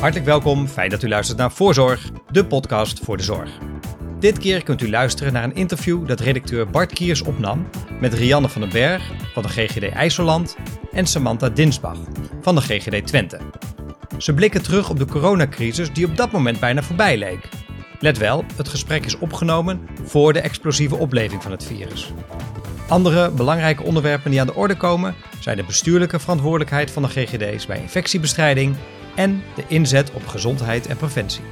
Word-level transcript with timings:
Hartelijk 0.00 0.26
welkom, 0.26 0.66
fijn 0.66 0.90
dat 0.90 1.02
u 1.02 1.08
luistert 1.08 1.38
naar 1.38 1.52
Voorzorg, 1.52 2.10
de 2.30 2.46
podcast 2.46 2.98
voor 2.98 3.16
de 3.16 3.22
zorg. 3.22 3.50
Dit 4.18 4.38
keer 4.38 4.62
kunt 4.62 4.82
u 4.82 4.90
luisteren 4.90 5.32
naar 5.32 5.44
een 5.44 5.54
interview 5.54 6.06
dat 6.06 6.20
redacteur 6.20 6.70
Bart 6.70 6.92
Kiers 6.92 7.22
opnam 7.22 7.68
met 8.00 8.14
Rianne 8.14 8.48
van 8.48 8.60
den 8.60 8.70
Berg 8.70 9.12
van 9.32 9.42
de 9.42 9.48
GGD 9.48 9.92
IJsseland 9.92 10.56
en 10.92 11.06
Samantha 11.06 11.48
Dinsbach 11.48 11.98
van 12.40 12.54
de 12.54 12.60
GGD 12.60 13.06
Twente. 13.06 13.40
Ze 14.18 14.34
blikken 14.34 14.62
terug 14.62 14.90
op 14.90 14.98
de 14.98 15.06
coronacrisis 15.06 15.92
die 15.92 16.06
op 16.06 16.16
dat 16.16 16.32
moment 16.32 16.60
bijna 16.60 16.82
voorbij 16.82 17.18
leek. 17.18 17.48
Let 18.00 18.18
wel, 18.18 18.44
het 18.56 18.68
gesprek 18.68 19.04
is 19.04 19.18
opgenomen 19.18 19.88
voor 20.02 20.32
de 20.32 20.40
explosieve 20.40 20.96
opleving 20.96 21.42
van 21.42 21.50
het 21.50 21.64
virus. 21.64 22.12
Andere 22.88 23.30
belangrijke 23.30 23.82
onderwerpen 23.82 24.30
die 24.30 24.40
aan 24.40 24.46
de 24.46 24.54
orde 24.54 24.76
komen 24.76 25.14
zijn 25.40 25.56
de 25.56 25.64
bestuurlijke 25.64 26.18
verantwoordelijkheid 26.18 26.90
van 26.90 27.02
de 27.02 27.08
GGD's 27.08 27.66
bij 27.66 27.80
infectiebestrijding 27.80 28.76
en 29.16 29.42
de 29.54 29.64
inzet 29.68 30.12
op 30.12 30.26
gezondheid 30.26 30.86
en 30.86 30.96
preventie. 30.96 31.44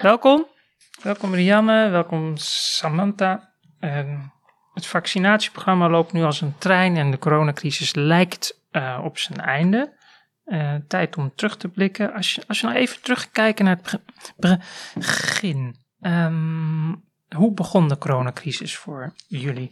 Welkom. 0.00 0.46
Welkom 1.02 1.34
Rianne, 1.34 1.88
welkom 1.88 2.36
Samantha. 2.36 3.52
Uh, 3.80 3.98
het 4.74 4.86
vaccinatieprogramma 4.86 5.88
loopt 5.88 6.12
nu 6.12 6.22
als 6.22 6.40
een 6.40 6.54
trein 6.58 6.96
en 6.96 7.10
de 7.10 7.18
coronacrisis 7.18 7.94
lijkt 7.94 8.60
uh, 8.72 9.00
op 9.04 9.18
zijn 9.18 9.40
einde. 9.40 9.98
Uh, 10.50 10.74
tijd 10.88 11.16
om 11.16 11.32
terug 11.34 11.56
te 11.56 11.68
blikken. 11.68 12.12
Als 12.12 12.34
je, 12.34 12.42
als 12.46 12.60
je 12.60 12.66
nou 12.66 12.78
even 12.78 13.02
terugkijkt 13.02 13.60
naar 13.60 13.78
het 13.82 14.00
begin. 14.96 15.76
Um, 16.00 17.04
hoe 17.36 17.52
begon 17.52 17.88
de 17.88 17.98
coronacrisis 17.98 18.76
voor 18.76 19.12
jullie? 19.26 19.70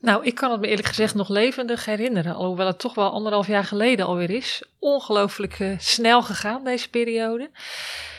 Nou, 0.00 0.24
ik 0.24 0.34
kan 0.34 0.50
het 0.50 0.60
me 0.60 0.66
eerlijk 0.66 0.88
gezegd 0.88 1.14
nog 1.14 1.28
levendig 1.28 1.84
herinneren, 1.84 2.34
alhoewel 2.34 2.66
het 2.66 2.78
toch 2.78 2.94
wel 2.94 3.10
anderhalf 3.10 3.46
jaar 3.46 3.64
geleden 3.64 4.06
alweer 4.06 4.30
is. 4.30 4.64
Ongelooflijk 4.78 5.58
uh, 5.58 5.78
snel 5.78 6.22
gegaan 6.22 6.64
deze 6.64 6.90
periode. 6.90 7.50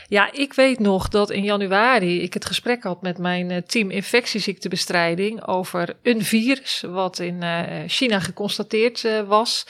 Ja, 0.08 0.32
ik 0.32 0.52
weet 0.52 0.78
nog 0.78 1.08
dat 1.08 1.30
in 1.30 1.44
januari 1.44 2.22
ik 2.22 2.34
het 2.34 2.44
gesprek 2.44 2.82
had 2.82 3.02
met 3.02 3.18
mijn 3.18 3.50
uh, 3.50 3.58
team 3.58 3.90
infectieziektebestrijding 3.90 5.46
over 5.46 5.96
een 6.02 6.24
virus 6.24 6.84
wat 6.86 7.18
in 7.18 7.42
uh, 7.42 7.62
China 7.86 8.20
geconstateerd 8.20 9.24
was. 9.26 9.66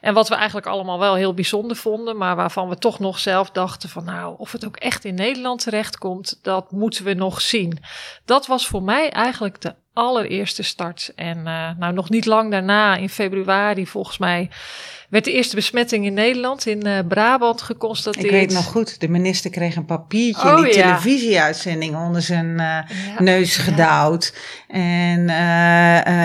En 0.00 0.14
wat 0.14 0.28
we 0.28 0.34
eigenlijk 0.34 0.66
allemaal 0.66 0.98
wel 0.98 1.14
heel 1.14 1.34
bijzonder 1.34 1.76
vonden, 1.76 2.16
maar 2.16 2.36
waarvan 2.36 2.68
we 2.68 2.78
toch 2.78 2.98
nog 2.98 3.18
zelf 3.18 3.50
dachten 3.50 3.88
van 3.88 4.04
nou, 4.04 4.34
of 4.38 4.52
het 4.52 4.66
ook 4.66 4.76
echt 4.76 5.04
in 5.04 5.14
Nederland 5.14 5.62
terechtkomt, 5.62 6.38
dat 6.42 6.70
moeten 6.70 7.04
we 7.04 7.14
nog 7.14 7.40
zien. 7.40 7.78
Dat 8.24 8.46
was 8.46 8.66
voor 8.66 8.82
mij 8.82 9.10
eigenlijk 9.10 9.60
de 9.60 9.74
allereerste 9.96 10.62
start. 10.62 11.12
En 11.14 11.38
uh, 11.38 11.70
nou, 11.78 11.92
nog 11.92 12.10
niet 12.10 12.26
lang 12.26 12.50
daarna, 12.50 12.96
in 12.96 13.08
februari 13.08 13.86
volgens 13.86 14.18
mij, 14.18 14.50
werd 15.08 15.24
de 15.24 15.32
eerste 15.32 15.54
besmetting 15.54 16.04
in 16.04 16.14
Nederland, 16.14 16.66
in 16.66 16.86
uh, 16.86 16.98
Brabant, 17.08 17.62
geconstateerd. 17.62 18.24
Ik 18.24 18.30
weet 18.30 18.52
nog 18.52 18.64
goed, 18.64 19.00
de 19.00 19.08
minister 19.08 19.50
kreeg 19.50 19.76
een 19.76 19.84
papiertje 19.84 20.52
oh, 20.52 20.58
in 20.58 20.64
die 20.64 20.74
ja. 20.74 20.82
televisieuitzending 20.82 21.96
onder 21.96 22.22
zijn 22.22 22.46
uh, 22.46 22.56
ja. 22.58 22.84
neus 23.18 23.56
gedouwd. 23.56 24.34
En 24.68 25.26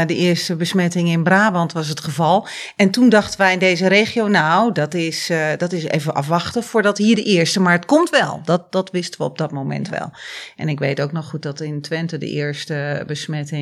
de 0.08 0.16
eerste 0.16 0.56
besmetting 0.56 1.10
in 1.10 1.24
Brabant 1.24 1.74
was 1.74 1.88
het 1.88 2.00
geval. 2.00 2.48
En 2.76 2.92
toen 2.92 3.10
dachten 3.10 3.40
wij 3.40 3.54
in 3.54 3.60
deze 3.60 3.88
regio, 3.88 4.28
nou, 4.28 4.72
dat 4.72 4.94
is, 4.94 5.32
dat 5.58 5.72
is 5.72 5.84
even 5.84 6.14
afwachten 6.14 6.64
voordat 6.64 6.98
hier 6.98 7.16
de 7.16 7.24
eerste, 7.24 7.60
maar 7.60 7.74
het 7.74 7.86
komt 7.86 8.10
wel. 8.10 8.42
Dat, 8.46 8.72
dat 8.72 8.92
wisten 8.92 9.20
we 9.20 9.26
op 9.26 9.38
dat 9.38 9.52
moment 9.52 9.90
wel. 9.90 10.12
En 10.56 10.70
ik 10.70 10.80
weet 10.80 11.02
ook 11.02 11.12
nog 11.12 11.26
goed 11.26 11.42
dat 11.42 11.60
in 11.60 11.82
Twente 11.82 12.18
de 12.18 12.30
eerste 12.30 13.04
besmetting, 13.08 13.61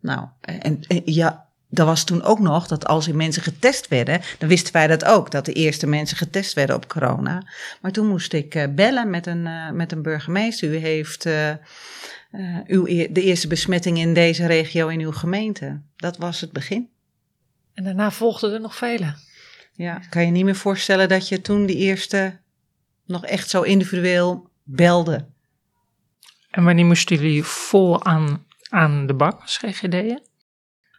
nou, 0.00 0.26
en, 0.40 0.84
en 0.88 1.02
ja, 1.04 1.46
er 1.72 1.84
was 1.84 2.04
toen 2.04 2.22
ook 2.22 2.38
nog 2.38 2.66
dat 2.66 2.86
als 2.86 3.06
er 3.06 3.16
mensen 3.16 3.42
getest 3.42 3.88
werden, 3.88 4.20
dan 4.38 4.48
wisten 4.48 4.72
wij 4.72 4.86
dat 4.86 5.04
ook, 5.04 5.30
dat 5.30 5.44
de 5.44 5.52
eerste 5.52 5.86
mensen 5.86 6.16
getest 6.16 6.52
werden 6.52 6.76
op 6.76 6.88
corona. 6.88 7.46
Maar 7.80 7.92
toen 7.92 8.06
moest 8.06 8.32
ik 8.32 8.54
uh, 8.54 8.64
bellen 8.74 9.10
met 9.10 9.26
een, 9.26 9.46
uh, 9.46 9.70
met 9.70 9.92
een 9.92 10.02
burgemeester. 10.02 10.68
U 10.68 10.76
heeft 10.76 11.26
uh, 11.26 11.50
uw, 12.66 12.84
de 12.84 13.22
eerste 13.22 13.48
besmetting 13.48 13.98
in 13.98 14.14
deze 14.14 14.46
regio 14.46 14.88
in 14.88 15.00
uw 15.00 15.12
gemeente. 15.12 15.80
Dat 15.96 16.16
was 16.16 16.40
het 16.40 16.52
begin. 16.52 16.88
En 17.74 17.84
daarna 17.84 18.10
volgden 18.10 18.52
er 18.52 18.60
nog 18.60 18.76
vele. 18.76 19.14
Ja, 19.72 19.98
kan 20.10 20.24
je 20.24 20.30
niet 20.30 20.44
meer 20.44 20.56
voorstellen 20.56 21.08
dat 21.08 21.28
je 21.28 21.40
toen 21.40 21.66
die 21.66 21.76
eerste 21.76 22.38
nog 23.06 23.26
echt 23.26 23.50
zo 23.50 23.62
individueel 23.62 24.50
belde. 24.62 25.26
En 26.50 26.64
wanneer 26.64 26.84
moesten 26.84 27.16
jullie 27.16 27.44
vol 27.44 28.04
aan, 28.04 28.46
aan 28.72 29.06
de 29.06 29.14
bak 29.14 29.40
als 29.40 29.56
GGD'en? 29.56 30.22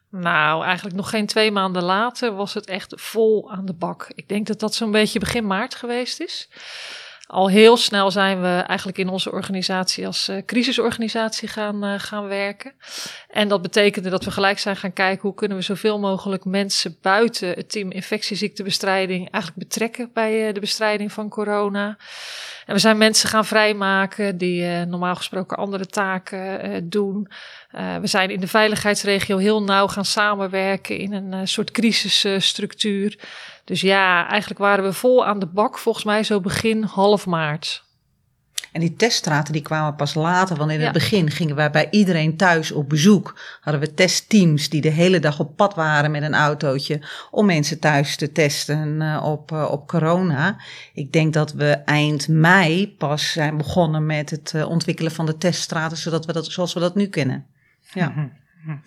Nou, 0.09 0.63
eigenlijk 0.63 0.95
nog 0.95 1.09
geen 1.09 1.25
twee 1.25 1.51
maanden 1.51 1.83
later 1.83 2.35
was 2.35 2.53
het 2.53 2.65
echt 2.65 3.01
vol 3.01 3.51
aan 3.51 3.65
de 3.65 3.73
bak. 3.73 4.07
Ik 4.15 4.27
denk 4.27 4.47
dat 4.47 4.59
dat 4.59 4.73
zo'n 4.73 4.91
beetje 4.91 5.19
begin 5.19 5.47
maart 5.47 5.75
geweest 5.75 6.19
is. 6.19 6.49
Al 7.27 7.49
heel 7.49 7.77
snel 7.77 8.11
zijn 8.11 8.41
we 8.41 8.47
eigenlijk 8.47 8.97
in 8.97 9.09
onze 9.09 9.31
organisatie 9.31 10.05
als 10.05 10.29
uh, 10.29 10.37
crisisorganisatie 10.45 11.47
gaan, 11.47 11.85
uh, 11.85 11.93
gaan 11.97 12.27
werken. 12.27 12.73
En 13.29 13.47
dat 13.47 13.61
betekende 13.61 14.09
dat 14.09 14.23
we 14.23 14.31
gelijk 14.31 14.59
zijn 14.59 14.75
gaan 14.75 14.93
kijken 14.93 15.21
hoe 15.21 15.33
kunnen 15.33 15.57
we 15.57 15.63
zoveel 15.63 15.99
mogelijk 15.99 16.45
mensen 16.45 16.97
buiten 17.01 17.49
het 17.49 17.71
team 17.71 17.91
infectieziektebestrijding 17.91 19.29
eigenlijk 19.29 19.67
betrekken 19.67 20.09
bij 20.13 20.47
uh, 20.47 20.53
de 20.53 20.59
bestrijding 20.59 21.11
van 21.11 21.29
corona. 21.29 21.97
En 22.65 22.73
we 22.73 22.79
zijn 22.79 22.97
mensen 22.97 23.29
gaan 23.29 23.45
vrijmaken 23.45 24.37
die 24.37 24.85
normaal 24.85 25.15
gesproken 25.15 25.57
andere 25.57 25.85
taken 25.85 26.89
doen. 26.89 27.27
We 28.01 28.07
zijn 28.07 28.29
in 28.29 28.39
de 28.39 28.47
veiligheidsregio 28.47 29.37
heel 29.37 29.63
nauw 29.63 29.87
gaan 29.87 30.05
samenwerken 30.05 30.97
in 30.97 31.13
een 31.13 31.47
soort 31.47 31.71
crisisstructuur. 31.71 33.19
Dus 33.63 33.81
ja, 33.81 34.27
eigenlijk 34.29 34.59
waren 34.59 34.83
we 34.83 34.93
vol 34.93 35.25
aan 35.25 35.39
de 35.39 35.45
bak, 35.45 35.77
volgens 35.77 36.05
mij 36.05 36.23
zo 36.23 36.39
begin 36.39 36.83
half 36.83 37.25
maart. 37.25 37.83
En 38.73 38.79
die 38.79 38.95
teststraten 38.95 39.53
die 39.53 39.61
kwamen 39.61 39.95
pas 39.95 40.13
later, 40.13 40.57
want 40.57 40.71
in 40.71 40.81
het 40.81 40.91
begin 40.91 41.31
gingen 41.31 41.55
wij 41.55 41.71
bij 41.71 41.87
iedereen 41.91 42.37
thuis 42.37 42.71
op 42.71 42.89
bezoek. 42.89 43.39
Hadden 43.61 43.81
we 43.81 43.93
testteams 43.93 44.69
die 44.69 44.81
de 44.81 44.89
hele 44.89 45.19
dag 45.19 45.39
op 45.39 45.55
pad 45.55 45.75
waren 45.75 46.11
met 46.11 46.23
een 46.23 46.33
autootje 46.33 47.01
om 47.31 47.45
mensen 47.45 47.79
thuis 47.79 48.15
te 48.15 48.31
testen 48.31 49.01
uh, 49.01 49.23
op, 49.25 49.51
uh, 49.51 49.71
op 49.71 49.87
corona. 49.87 50.57
Ik 50.93 51.11
denk 51.11 51.33
dat 51.33 51.53
we 51.53 51.71
eind 51.71 52.27
mei 52.27 52.95
pas 52.97 53.31
zijn 53.31 53.57
begonnen 53.57 54.05
met 54.05 54.29
het 54.29 54.53
uh, 54.55 54.69
ontwikkelen 54.69 55.11
van 55.11 55.25
de 55.25 55.37
teststraten 55.37 55.97
zodat 55.97 56.25
we 56.25 56.33
dat, 56.33 56.45
zoals 56.45 56.73
we 56.73 56.79
dat 56.79 56.95
nu 56.95 57.07
kennen. 57.07 57.45
Ja. 57.93 58.09
Mm 58.09 58.31
-hmm. 58.63 58.81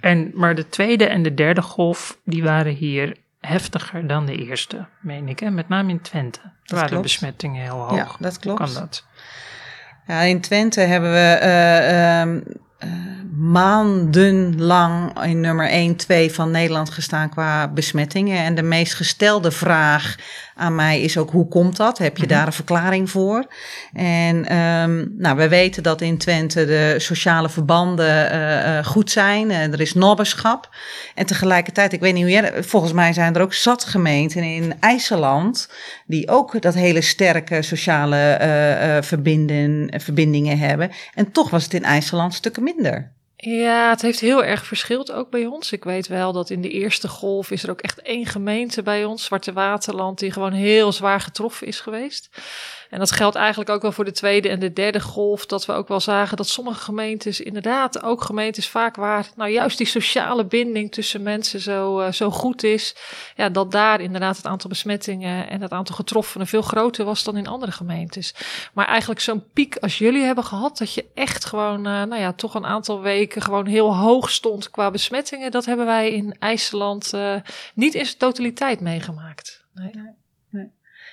En, 0.00 0.30
maar 0.34 0.54
de 0.54 0.68
tweede 0.68 1.04
en 1.04 1.22
de 1.22 1.34
derde 1.34 1.62
golf, 1.62 2.18
die 2.24 2.42
waren 2.42 2.74
hier 2.74 3.16
heftiger 3.46 4.06
dan 4.06 4.26
de 4.26 4.36
eerste, 4.46 4.86
meen 5.00 5.28
ik. 5.28 5.38
Hè? 5.40 5.50
Met 5.50 5.68
name 5.68 5.90
in 5.90 6.00
Twente. 6.00 6.40
Daar 6.40 6.78
waren 6.80 6.96
de 6.96 7.02
besmettingen 7.02 7.62
heel 7.62 7.78
hoog. 7.78 7.96
Ja, 7.96 8.08
dat 8.18 8.38
klopt. 8.38 8.58
Hoe 8.58 8.68
kan 8.68 8.82
dat? 8.82 9.04
Ja, 10.06 10.20
in 10.20 10.40
Twente 10.40 10.80
hebben 10.80 11.12
we 11.12 11.40
uh, 11.42 12.20
um, 12.20 12.36
uh, 12.36 12.54
maandenlang 13.36 15.22
in 15.24 15.40
nummer 15.40 15.68
1, 15.68 15.96
2 15.96 16.32
van 16.32 16.50
Nederland 16.50 16.90
gestaan 16.90 17.28
qua 17.28 17.68
besmettingen. 17.68 18.44
En 18.44 18.54
de 18.54 18.62
meest 18.62 18.94
gestelde 18.94 19.50
vraag 19.50 20.16
aan 20.54 20.74
mij 20.74 21.00
is 21.00 21.18
ook 21.18 21.30
hoe 21.30 21.48
komt 21.48 21.76
dat? 21.76 21.98
Heb 21.98 22.16
je 22.16 22.22
-hmm. 22.26 22.32
daar 22.32 22.46
een 22.46 22.52
verklaring 22.52 23.10
voor? 23.10 23.46
En 23.92 24.56
um, 24.56 25.14
nou, 25.18 25.36
we 25.36 25.48
weten 25.48 25.82
dat 25.82 26.00
in 26.00 26.18
Twente 26.18 26.64
de 26.64 26.94
sociale 26.98 27.48
verbanden 27.48 28.34
uh, 28.34 28.76
uh, 28.76 28.84
goed 28.84 29.10
zijn. 29.10 29.50
Uh, 29.50 29.72
er 29.72 29.80
is 29.80 29.94
nobberschap. 29.94 30.68
En 31.14 31.26
tegelijkertijd, 31.26 31.92
ik 31.92 32.00
weet 32.00 32.14
niet 32.14 32.22
hoe 32.22 32.32
jij, 32.32 32.62
volgens 32.62 32.92
mij 32.92 33.12
zijn 33.12 33.34
er 33.34 33.42
ook 33.42 33.54
zat 33.54 33.84
gemeenten 33.84 34.42
in 34.42 34.74
IJsseland 34.80 35.68
die 36.12 36.28
ook 36.28 36.62
dat 36.62 36.74
hele 36.74 37.00
sterke 37.00 37.62
sociale 37.62 39.00
verbinden, 39.02 40.00
verbindingen 40.00 40.58
hebben. 40.58 40.90
En 41.14 41.32
toch 41.32 41.50
was 41.50 41.64
het 41.64 41.74
in 41.74 41.82
IJsseland 41.82 42.34
stukken 42.34 42.62
minder. 42.62 43.12
Ja, 43.36 43.90
het 43.90 44.02
heeft 44.02 44.20
heel 44.20 44.44
erg 44.44 44.66
verschild 44.66 45.12
ook 45.12 45.30
bij 45.30 45.46
ons. 45.46 45.72
Ik 45.72 45.84
weet 45.84 46.08
wel 46.08 46.32
dat 46.32 46.50
in 46.50 46.60
de 46.60 46.70
eerste 46.70 47.08
golf 47.08 47.50
is 47.50 47.62
er 47.62 47.70
ook 47.70 47.80
echt 47.80 48.02
één 48.02 48.26
gemeente 48.26 48.82
bij 48.82 49.04
ons, 49.04 49.24
Zwarte 49.24 49.52
Waterland, 49.52 50.18
die 50.18 50.32
gewoon 50.32 50.52
heel 50.52 50.92
zwaar 50.92 51.20
getroffen 51.20 51.66
is 51.66 51.80
geweest. 51.80 52.28
En 52.92 52.98
dat 52.98 53.10
geldt 53.10 53.36
eigenlijk 53.36 53.70
ook 53.70 53.82
wel 53.82 53.92
voor 53.92 54.04
de 54.04 54.12
tweede 54.12 54.48
en 54.48 54.58
de 54.58 54.72
derde 54.72 55.00
golf. 55.00 55.46
Dat 55.46 55.66
we 55.66 55.72
ook 55.72 55.88
wel 55.88 56.00
zagen 56.00 56.36
dat 56.36 56.48
sommige 56.48 56.80
gemeentes, 56.80 57.40
inderdaad, 57.40 58.02
ook 58.02 58.22
gemeentes 58.22 58.68
vaak 58.68 58.96
waar 58.96 59.28
nou 59.36 59.50
juist 59.50 59.78
die 59.78 59.86
sociale 59.86 60.44
binding 60.44 60.92
tussen 60.92 61.22
mensen 61.22 61.60
zo, 61.60 62.00
uh, 62.00 62.12
zo 62.12 62.30
goed 62.30 62.62
is. 62.62 62.94
Ja, 63.36 63.48
dat 63.48 63.72
daar 63.72 64.00
inderdaad 64.00 64.36
het 64.36 64.46
aantal 64.46 64.68
besmettingen 64.68 65.48
en 65.48 65.60
het 65.60 65.70
aantal 65.70 65.94
getroffenen 65.94 66.46
veel 66.46 66.62
groter 66.62 67.04
was 67.04 67.24
dan 67.24 67.36
in 67.36 67.46
andere 67.46 67.72
gemeentes. 67.72 68.34
Maar 68.72 68.86
eigenlijk 68.86 69.20
zo'n 69.20 69.44
piek 69.52 69.76
als 69.76 69.98
jullie 69.98 70.22
hebben 70.22 70.44
gehad, 70.44 70.78
dat 70.78 70.94
je 70.94 71.06
echt 71.14 71.44
gewoon, 71.44 71.78
uh, 71.78 71.84
nou 71.84 72.16
ja, 72.16 72.32
toch 72.32 72.54
een 72.54 72.66
aantal 72.66 73.00
weken 73.00 73.42
gewoon 73.42 73.66
heel 73.66 73.96
hoog 73.96 74.30
stond 74.30 74.70
qua 74.70 74.90
besmettingen. 74.90 75.50
Dat 75.50 75.64
hebben 75.64 75.86
wij 75.86 76.10
in 76.10 76.36
IJsland 76.38 77.12
uh, 77.14 77.34
niet 77.74 77.94
in 77.94 78.04
zijn 78.04 78.18
totaliteit 78.18 78.80
meegemaakt. 78.80 79.64
Nee. 79.74 80.20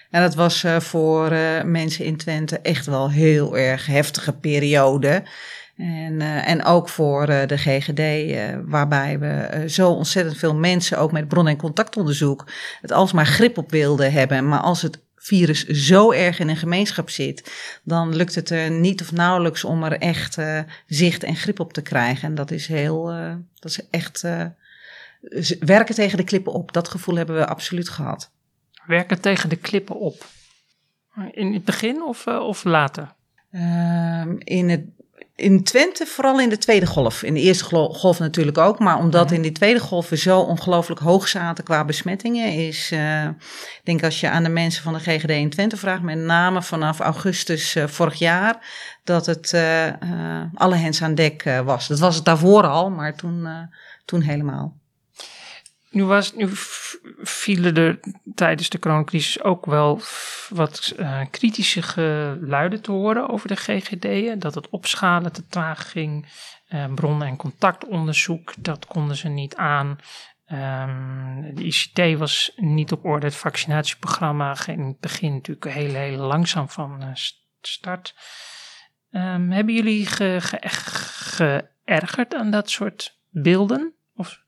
En 0.10 0.22
dat 0.22 0.36
was 0.36 0.66
voor 0.78 1.32
mensen 1.66 2.06
in 2.06 2.18
Twente 2.18 2.60
echt 2.60 2.86
wel 2.86 3.12
heel 3.12 3.58
erg 3.58 3.86
heftige 3.86 4.34
periode. 4.34 5.24
En, 5.78 6.22
en 6.22 6.64
ook 6.64 6.90
voor 6.90 7.26
de 7.26 7.58
GGD, 7.58 8.02
waarbij 8.66 9.20
we 9.20 9.64
zo 9.70 9.90
ontzettend 9.90 10.38
veel 10.38 10.56
mensen, 10.56 10.98
ook 10.98 11.12
met 11.12 11.28
bron- 11.28 11.48
en 11.48 11.58
contactonderzoek, 11.58 12.46
het 12.82 12.92
alsmaar 12.92 13.26
grip 13.26 13.58
op 13.58 13.72
wilden 13.72 14.12
hebben. 14.12 14.48
Maar 14.48 14.60
als 14.60 14.82
het 14.82 15.00
virus 15.16 15.66
zo 15.66 16.12
erg 16.12 16.40
in 16.40 16.50
een 16.50 16.58
gemeenschap 16.58 17.10
zit, 17.10 17.52
dan 17.84 18.16
lukt 18.16 18.36
het 18.36 18.50
er 18.50 18.72
niet 18.72 19.02
of 19.02 19.12
nauwelijks 19.12 19.64
om 19.64 19.84
er 19.84 19.98
echt 19.98 20.38
zicht 20.88 21.24
en 21.24 21.36
grip 21.36 21.60
op 21.60 21.74
te 21.74 21.82
krijgen. 21.82 22.28
En 22.28 22.36
dat 22.36 22.52
is 22.52 22.68
heel, 22.68 23.06
dat 23.60 23.72
is 23.72 23.90
echt 23.90 24.22
werken 25.60 25.96
tegen 25.96 26.18
de 26.18 26.24
klippen 26.24 26.54
op. 26.54 26.74
Dat 26.74 26.88
gevoel 26.88 27.16
hebben 27.16 27.36
we 27.36 27.48
absoluut 27.48 27.90
gehad. 27.90 28.32
Werken 28.90 29.22
tegen 29.22 29.50
de 29.50 29.56
klippen 29.56 29.96
op. 29.96 30.26
In 31.32 31.54
het 31.54 31.66
begin 31.66 32.04
of, 32.04 32.28
of 32.28 32.64
later? 32.64 33.14
Ehm, 33.52 34.36
in 34.38 34.70
het 34.70 34.86
in 35.36 35.64
Twente 35.64 36.06
vooral 36.06 36.40
in 36.40 36.50
de 36.50 36.58
tweede 36.58 36.86
golf. 36.86 37.24
In 37.24 37.34
de 37.34 37.40
eerste 37.40 37.64
golf 37.64 38.20
natuurlijk 38.20 38.58
ook. 38.58 38.80
Maar 38.80 38.98
omdat 38.98 39.32
in 39.32 39.42
die 39.42 39.52
tweede 39.52 39.80
golf 39.80 40.10
we 40.10 40.18
zo 40.18 40.40
ongelooflijk 40.40 41.02
hoog 41.02 41.28
zaten 41.28 41.64
qua 41.64 41.86
besmettingen. 41.86 42.54
Is, 42.54 42.92
uh, 42.92 43.24
ik 43.24 43.82
denk 43.84 44.04
als 44.04 44.20
je 44.20 44.30
aan 44.30 44.44
de 44.44 44.50
mensen 44.50 44.84
van 44.84 44.94
de 44.94 45.00
GGD 45.00 45.30
in 45.30 45.50
Twente 45.50 45.78
vraagt. 45.78 46.02
Met 46.02 46.18
name 46.18 46.62
vanaf 46.62 47.00
augustus 47.00 47.76
uh, 47.76 47.88
vorig 47.88 48.20
jaar. 48.20 48.68
Dat 49.04 49.26
het 49.26 49.52
uh, 49.56 49.92
alle 50.54 50.76
hens 50.76 51.02
aan 51.02 51.16
dek 51.16 51.44
was. 51.64 51.88
Dat 51.88 52.00
was 52.00 52.16
het 52.16 52.26
daarvoor 52.26 52.64
al. 52.68 52.90
Maar 52.90 53.16
toen, 53.16 53.48
toen 54.06 54.22
helemaal. 54.22 54.78
Nu, 55.90 56.04
was, 56.04 56.34
nu 56.34 56.50
vielen 57.22 57.76
er 57.76 58.00
tijdens 58.36 58.70
de 58.70 58.80
coronacrisis 58.80 59.44
ook 59.44 59.66
wel 59.66 60.02
wat 60.50 60.94
uh, 61.00 61.22
kritische 61.32 61.82
geluiden 61.82 62.82
te 62.82 62.92
horen 62.92 63.30
over 63.30 63.48
de 63.48 63.56
GGD'en. 63.56 64.40
Dat 64.40 64.56
het 64.56 64.70
opschalen 64.70 65.32
te 65.32 65.48
traag 65.48 65.92
ging. 65.92 66.28
Uh, 66.70 66.94
bronnen- 66.94 67.28
en 67.28 67.36
contactonderzoek, 67.36 68.54
dat 68.60 68.86
konden 68.86 69.16
ze 69.16 69.28
niet 69.28 69.56
aan. 69.56 69.98
Um, 70.52 71.56
de 71.56 71.64
ICT 71.64 72.18
was 72.18 72.52
niet 72.56 72.92
op 72.92 73.06
orde. 73.06 73.26
Het 73.26 73.36
vaccinatieprogramma 73.36 74.56
ging 74.56 74.78
in 74.80 74.88
het 74.88 75.00
begin 75.00 75.34
natuurlijk 75.34 75.74
heel, 75.74 75.94
heel 75.94 76.18
langzaam 76.18 76.70
van 76.70 77.04
uh, 77.04 77.10
start. 77.62 78.16
Um, 79.12 79.52
hebben 79.52 79.74
jullie 79.74 80.06
ge, 80.06 80.38
geërgerd 80.42 82.34
aan 82.34 82.52
dat 82.52 82.70
soort 82.70 83.20
beelden? 83.30 83.94
Of 84.16 84.42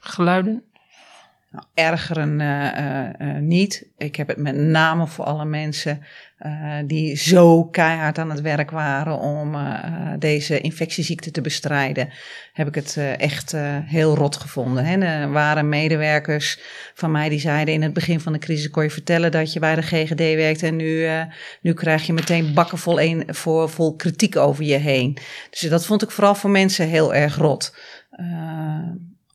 geluiden? 0.00 0.71
Nou, 1.52 1.64
ergeren 1.74 2.40
uh, 2.40 3.28
uh, 3.28 3.38
niet. 3.38 3.86
Ik 3.98 4.16
heb 4.16 4.28
het 4.28 4.36
met 4.36 4.56
name 4.56 5.06
voor 5.06 5.24
alle 5.24 5.44
mensen 5.44 6.02
die 6.86 7.16
zo 7.16 7.64
keihard 7.64 8.18
aan 8.18 8.30
het 8.30 8.40
werk 8.40 8.70
waren 8.70 9.18
om 9.18 9.56
deze 10.18 10.60
infectieziekte 10.60 11.30
te 11.30 11.40
bestrijden. 11.40 12.08
Heb 12.52 12.68
ik 12.68 12.74
het 12.74 12.96
echt 13.16 13.54
heel 13.84 14.14
rot 14.14 14.36
gevonden. 14.36 14.84
Hè. 14.84 14.98
Er 14.98 15.32
waren 15.32 15.68
medewerkers 15.68 16.60
van 16.94 17.10
mij 17.10 17.28
die 17.28 17.40
zeiden 17.40 17.74
in 17.74 17.82
het 17.82 17.92
begin 17.92 18.20
van 18.20 18.32
de 18.32 18.38
crisis 18.38 18.70
kon 18.70 18.82
je 18.82 18.90
vertellen 18.90 19.30
dat 19.30 19.52
je 19.52 19.60
bij 19.60 19.74
de 19.74 19.82
GGD 19.82 20.18
werkt 20.18 20.62
en 20.62 20.76
nu, 20.76 21.08
nu 21.60 21.72
krijg 21.72 22.06
je 22.06 22.12
meteen 22.12 22.54
bakken 22.54 22.78
vol, 22.78 23.22
voor, 23.26 23.70
vol 23.70 23.96
kritiek 23.96 24.36
over 24.36 24.64
je 24.64 24.76
heen. 24.76 25.18
Dus 25.50 25.60
dat 25.60 25.86
vond 25.86 26.02
ik 26.02 26.10
vooral 26.10 26.34
voor 26.34 26.50
mensen 26.50 26.88
heel 26.88 27.14
erg 27.14 27.36
rot 27.36 27.74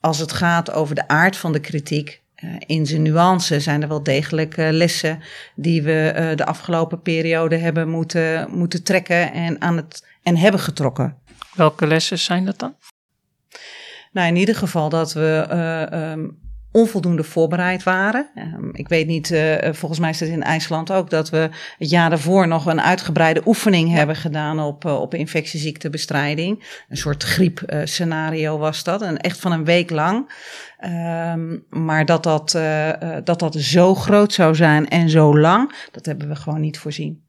als 0.07 0.19
het 0.19 0.33
gaat 0.33 0.71
over 0.71 0.95
de 0.95 1.07
aard 1.07 1.37
van 1.37 1.51
de 1.51 1.59
kritiek, 1.59 2.21
uh, 2.43 2.55
in 2.65 2.85
zijn 2.85 3.01
nuance 3.01 3.59
zijn 3.59 3.81
er 3.81 3.87
wel 3.87 4.03
degelijk 4.03 4.57
uh, 4.57 4.67
lessen 4.71 5.19
die 5.55 5.81
we 5.83 6.13
uh, 6.15 6.35
de 6.35 6.45
afgelopen 6.45 7.01
periode 7.01 7.57
hebben 7.57 7.89
moeten, 7.89 8.47
moeten 8.51 8.83
trekken 8.83 9.33
en, 9.33 9.61
aan 9.61 9.77
het, 9.77 10.05
en 10.23 10.37
hebben 10.37 10.59
getrokken. 10.59 11.17
Welke 11.53 11.87
lessen 11.87 12.19
zijn 12.19 12.45
dat 12.45 12.59
dan? 12.59 12.75
Nou, 14.11 14.27
in 14.27 14.35
ieder 14.35 14.55
geval 14.55 14.89
dat 14.89 15.13
we 15.13 15.47
um, 15.93 16.39
onvoldoende 16.77 17.23
voorbereid 17.23 17.83
waren. 17.83 18.27
Um, 18.35 18.69
ik 18.73 18.87
weet 18.87 19.07
niet, 19.07 19.31
uh, 19.31 19.55
volgens 19.71 19.99
mij 19.99 20.09
is 20.09 20.19
het 20.19 20.29
in 20.29 20.43
IJsland 20.43 20.91
ook, 20.91 21.09
dat 21.09 21.29
we 21.29 21.49
het 21.77 21.89
jaar 21.89 22.09
daarvoor 22.09 22.47
nog 22.47 22.65
een 22.65 22.81
uitgebreide 22.81 23.41
oefening 23.45 23.91
hebben 23.91 24.15
gedaan 24.15 24.59
op, 24.59 24.85
uh, 24.85 25.01
op 25.01 25.13
infectieziektebestrijding. 25.13 26.83
Een 26.89 26.97
soort 26.97 27.23
griepscenario 27.23 28.57
was 28.57 28.83
dat, 28.83 29.01
en 29.01 29.17
echt 29.17 29.39
van 29.39 29.51
een 29.51 29.65
week 29.65 29.89
lang. 29.89 30.31
Um, 31.33 31.65
maar 31.69 32.05
dat 32.05 32.23
dat, 32.23 32.57
dat 33.23 33.39
dat 33.39 33.55
zo 33.55 33.95
groot 33.95 34.33
zou 34.33 34.55
zijn 34.55 34.89
en 34.89 35.09
zo 35.09 35.37
lang, 35.39 35.89
dat 35.91 36.05
hebben 36.05 36.27
we 36.27 36.35
gewoon 36.35 36.61
niet 36.61 36.79
voorzien. 36.79 37.26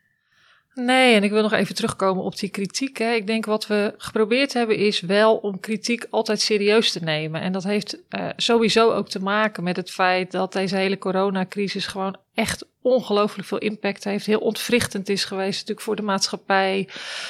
Nee, 0.81 1.15
en 1.15 1.23
ik 1.23 1.31
wil 1.31 1.43
nog 1.43 1.53
even 1.53 1.75
terugkomen 1.75 2.25
op 2.25 2.39
die 2.39 2.49
kritiek. 2.49 2.99
Hè. 2.99 3.13
Ik 3.13 3.27
denk 3.27 3.47
wat 3.47 3.67
we 3.67 3.95
geprobeerd 3.97 4.53
hebben 4.53 4.77
is 4.77 5.01
wel 5.01 5.37
om 5.37 5.61
kritiek 5.61 6.07
altijd 6.11 6.41
serieus 6.41 6.93
te 6.93 7.05
nemen. 7.05 7.41
En 7.41 7.53
dat 7.53 7.65
heeft 7.65 7.99
uh, 8.11 8.29
sowieso 8.37 8.93
ook 8.93 9.09
te 9.09 9.21
maken 9.21 9.63
met 9.63 9.77
het 9.77 9.91
feit 9.91 10.31
dat 10.31 10.53
deze 10.53 10.77
hele 10.77 10.99
coronacrisis 10.99 11.87
gewoon 11.87 12.17
echt 12.39 12.67
ongelooflijk 12.83 13.49
veel 13.49 13.59
impact 13.59 14.05
heeft. 14.05 14.27
Heel 14.27 14.39
ontwrichtend 14.39 15.09
is 15.09 15.25
geweest 15.25 15.53
natuurlijk 15.53 15.81
voor 15.81 15.97
de 15.97 16.03
maatschappij, 16.03 16.89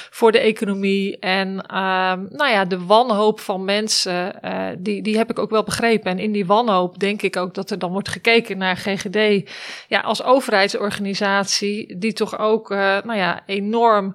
voor 0.09 0.31
de 0.31 0.39
economie. 0.39 1.19
En 1.19 1.47
uh, 1.49 2.13
nou 2.29 2.49
ja, 2.49 2.65
de 2.65 2.85
wanhoop 2.85 3.39
van 3.39 3.65
mensen, 3.65 4.35
uh, 4.45 4.67
die, 4.77 5.01
die 5.01 5.17
heb 5.17 5.29
ik 5.29 5.39
ook 5.39 5.49
wel 5.49 5.63
begrepen. 5.63 6.11
En 6.11 6.19
in 6.19 6.31
die 6.31 6.45
wanhoop 6.45 6.99
denk 6.99 7.21
ik 7.21 7.37
ook 7.37 7.53
dat 7.53 7.69
er 7.69 7.79
dan 7.79 7.91
wordt 7.91 8.09
gekeken 8.09 8.57
naar 8.57 8.77
GGD 8.77 9.49
ja, 9.87 9.99
als 9.99 10.23
overheidsorganisatie, 10.23 11.97
die 11.97 12.13
toch 12.13 12.39
ook 12.39 12.71
uh, 12.71 12.77
nou 12.77 13.17
ja, 13.17 13.43
enorm 13.45 14.13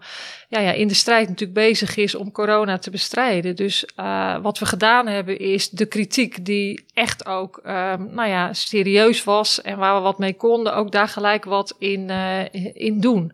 ja, 0.49 0.61
ja, 0.61 0.73
in 0.73 0.89
de 0.89 0.95
strijd 0.95 1.29
natuurlijk 1.29 1.59
bezig 1.59 1.97
is 1.97 2.15
om 2.15 2.33
corona 2.33 2.79
te 2.79 2.91
bestrijden. 2.91 3.57
Dus 3.57 3.87
uh, 3.97 4.37
wat 4.43 4.59
we 4.59 4.67
gedaan 4.67 5.07
hebben 5.07 5.39
is 5.39 5.71
de 5.71 5.87
kritiek 5.87 6.45
die 6.45 6.85
echt 6.95 7.27
ook 7.27 7.61
um, 7.67 8.15
nou 8.15 8.29
ja, 8.29 8.53
serieus 8.53 9.25
was 9.25 9.63
en 9.63 9.79
waar 9.79 9.95
we 9.95 10.01
wat 10.01 10.19
mee 10.19 10.35
konden, 10.35 10.75
ook 10.75 10.93
daar 10.93 11.09
gelijk 11.09 11.45
wat 11.45 11.75
in, 11.79 12.09
uh, 12.09 12.45
in 12.73 13.01
doen. 13.01 13.33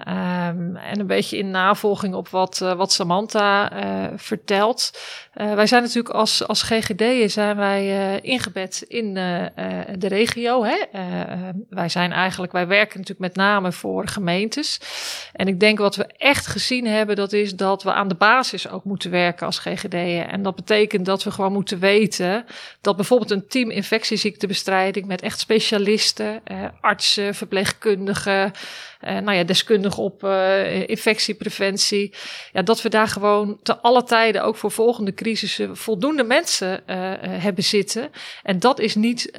Um, 0.00 0.76
en 0.76 1.00
een 1.00 1.06
beetje 1.06 1.38
in 1.38 1.50
navolging 1.50 2.14
op 2.14 2.28
wat, 2.28 2.60
uh, 2.62 2.72
wat 2.72 2.92
Samantha 2.92 3.72
uh, 3.72 4.12
vertelt. 4.16 4.98
Uh, 5.34 5.54
wij 5.54 5.66
zijn 5.66 5.82
natuurlijk 5.82 6.14
als, 6.14 6.46
als 6.46 6.62
GGD'en 6.62 7.30
zijn 7.30 7.56
wij 7.56 8.20
ingebed 8.20 8.84
in 8.88 9.14
de 9.14 10.08
regio. 10.08 10.64
Hè? 10.64 10.76
wij 11.68 11.88
zijn 11.88 12.12
eigenlijk, 12.12 12.52
wij 12.52 12.66
werken 12.66 12.98
natuurlijk 12.98 13.34
met 13.34 13.36
name 13.36 13.72
voor 13.72 14.08
gemeentes. 14.08 14.80
En 15.32 15.48
ik 15.48 15.60
denk 15.60 15.78
wat 15.78 15.96
we 15.96 16.06
echt 16.06 16.46
gezien 16.46 16.86
hebben, 16.86 17.16
dat 17.16 17.32
is 17.32 17.56
dat 17.56 17.82
we 17.82 17.92
aan 17.92 18.08
de 18.08 18.14
basis 18.14 18.68
ook 18.68 18.84
moeten 18.84 19.10
werken 19.10 19.46
als 19.46 19.58
GGD'en. 19.58 20.28
En 20.28 20.42
dat 20.42 20.54
betekent 20.54 21.06
dat 21.06 21.24
we 21.24 21.30
gewoon 21.30 21.52
moeten 21.52 21.78
weten 21.78 22.44
dat 22.80 22.96
bijvoorbeeld 22.96 23.30
een 23.30 23.48
team 23.48 23.70
infectieziektebestrijding 23.70 25.06
met 25.06 25.22
echt 25.22 25.40
specialisten, 25.40 26.42
artsen, 26.80 27.34
verpleegkundigen, 27.34 28.52
nou 29.00 29.32
ja, 29.32 29.44
deskundigen 29.44 30.02
op 30.02 30.24
uh, 30.24 30.88
infectiepreventie. 30.88 32.14
Ja, 32.52 32.62
dat 32.62 32.82
we 32.82 32.88
daar 32.88 33.08
gewoon 33.08 33.58
te 33.62 33.78
alle 33.78 34.04
tijden, 34.04 34.44
ook 34.44 34.56
voor 34.56 34.70
volgende 34.70 35.14
crisissen, 35.14 35.76
voldoende 35.76 36.24
mensen 36.24 36.82
uh, 36.86 36.96
hebben 37.20 37.64
zitten. 37.64 38.10
En 38.42 38.58
dat 38.58 38.80
is 38.80 38.94
niet 38.94 39.38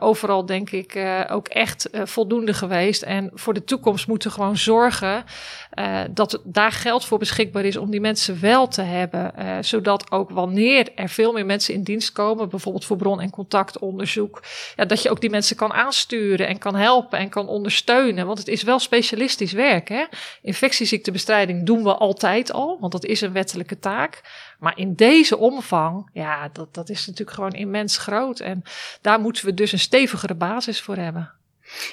overal, 0.00 0.46
denk 0.46 0.70
ik, 0.70 0.98
ook 1.30 1.48
echt 1.48 1.88
voldoende 1.92 2.54
geweest. 2.54 3.02
En 3.02 3.30
voor 3.34 3.54
de 3.54 3.64
toekomst 3.64 4.06
moeten 4.06 4.28
we 4.28 4.34
gewoon 4.34 4.56
zorgen 4.56 5.24
dat 6.10 6.40
daar 6.44 6.72
geld 6.72 7.04
voor 7.04 7.18
beschikbaar 7.18 7.64
is 7.64 7.76
om 7.76 7.90
die 7.90 8.00
mensen 8.00 8.40
wel 8.40 8.68
te 8.68 8.82
hebben. 8.82 9.32
zodat 9.64 10.10
ook 10.10 10.30
wanneer 10.30 10.88
er 10.94 11.08
veel 11.08 11.32
meer 11.32 11.46
mensen 11.46 11.74
in 11.74 11.82
dienst 11.82 12.12
komen, 12.12 12.48
bijvoorbeeld 12.48 12.84
voor 12.84 12.96
bron- 12.96 13.20
en 13.20 13.30
contactonderzoek, 13.30 14.42
ja, 14.76 14.84
dat 14.84 15.02
je 15.02 15.10
ook 15.10 15.20
die 15.20 15.30
mensen 15.30 15.56
kan 15.56 15.72
aansturen 15.72 16.46
en 16.46 16.58
kan 16.58 16.74
helpen 16.74 17.18
en 17.18 17.28
kan 17.28 17.48
ondersteunen. 17.48 18.26
Want 18.26 18.38
het 18.38 18.48
is 18.48 18.62
wel 18.62 18.78
specialistisch 18.86 19.52
werk. 19.52 19.88
Hè? 19.88 20.04
Infectieziektebestrijding 20.42 21.66
doen 21.66 21.82
we 21.82 21.94
altijd 21.94 22.52
al, 22.52 22.76
want 22.80 22.92
dat 22.92 23.04
is 23.04 23.20
een 23.20 23.32
wettelijke 23.32 23.78
taak. 23.78 24.22
Maar 24.58 24.78
in 24.78 24.94
deze 24.94 25.36
omvang, 25.36 26.10
ja, 26.12 26.48
dat, 26.52 26.74
dat 26.74 26.88
is 26.88 27.06
natuurlijk 27.06 27.36
gewoon 27.36 27.52
immens 27.52 27.98
groot. 27.98 28.40
En 28.40 28.62
daar 29.00 29.20
moeten 29.20 29.44
we 29.44 29.54
dus 29.54 29.72
een 29.72 29.78
stevigere 29.78 30.34
basis 30.34 30.80
voor 30.80 30.96
hebben. 30.96 31.32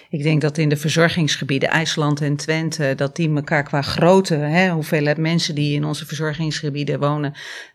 Ik 0.10 0.24
denk 0.24 0.42
dat 0.42 0.58
in 0.58 0.70
de 0.70 0.78
verzorgingsgebieden, 0.78 1.70
IJsland 1.70 2.22
en 2.22 2.36
Twente, 2.36 2.94
dat 2.96 3.16
die 3.16 3.36
elkaar 3.36 3.64
qua 3.64 3.82
grootte, 3.82 4.36
hè, 4.36 4.70
hoeveelheid 4.70 5.18
mensen 5.18 5.56
die 5.56 5.76
in 5.76 5.86
onze 5.86 6.06
verzorgingsgebieden 6.06 7.00
wonen, 7.00 7.34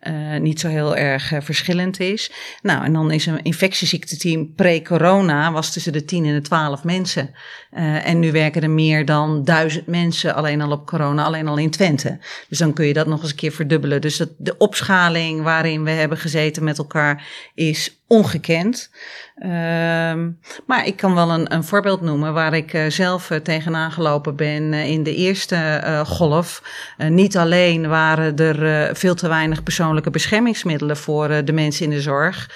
uh, 0.08 0.40
niet 0.40 0.60
zo 0.60 0.68
heel 0.68 0.96
erg 0.96 1.32
uh, 1.32 1.40
verschillend 1.40 2.00
is. 2.00 2.32
Nou, 2.62 2.84
en 2.84 2.92
dan 2.92 3.10
is 3.10 3.26
een 3.26 3.42
infectieziekteteam 3.42 4.54
pre-corona 4.54 5.52
was 5.52 5.72
tussen 5.72 5.92
de 5.92 6.04
10 6.04 6.24
en 6.24 6.34
de 6.34 6.40
12 6.40 6.84
mensen. 6.84 7.30
Uh, 7.72 8.06
en 8.06 8.18
nu 8.18 8.32
werken 8.32 8.62
er 8.62 8.70
meer 8.70 9.04
dan 9.04 9.44
duizend 9.44 9.86
mensen 9.86 10.34
alleen 10.34 10.60
al 10.60 10.70
op 10.70 10.86
corona, 10.86 11.24
alleen 11.24 11.48
al 11.48 11.58
in 11.58 11.70
Twente. 11.70 12.18
Dus 12.48 12.58
dan 12.58 12.72
kun 12.72 12.86
je 12.86 12.92
dat 12.92 13.06
nog 13.06 13.22
eens 13.22 13.30
een 13.30 13.36
keer 13.36 13.52
verdubbelen. 13.52 14.00
Dus 14.00 14.16
dat, 14.16 14.30
de 14.38 14.56
opschaling 14.56 15.42
waarin 15.42 15.84
we 15.84 15.90
hebben 15.90 16.18
gezeten 16.18 16.64
met 16.64 16.78
elkaar 16.78 17.26
is 17.54 17.97
ongekend. 18.08 18.90
Ehm, 19.34 20.30
maar 20.66 20.86
ik 20.86 20.96
kan 20.96 21.14
wel 21.14 21.30
een, 21.30 21.54
een 21.54 21.64
voorbeeld 21.64 22.00
noemen 22.00 22.32
waar 22.32 22.54
ik 22.54 22.72
uh, 22.72 22.86
zelf 22.88 23.30
uh, 23.30 23.38
tegenaan 23.38 23.92
gelopen 23.92 24.36
ben 24.36 24.72
uh, 24.72 24.88
in 24.90 25.02
de 25.02 25.14
eerste 25.14 26.02
golf. 26.06 26.62
niet 27.08 27.36
alleen 27.36 27.88
waren 27.88 28.36
er 28.36 28.96
veel 28.96 29.14
te 29.14 29.28
weinig 29.28 29.62
persoonlijke 29.62 30.10
beschermingsmiddelen 30.10 30.96
voor 30.96 31.44
de 31.44 31.52
mensen 31.52 31.84
in 31.84 31.90
de 31.90 32.00
zorg. 32.00 32.50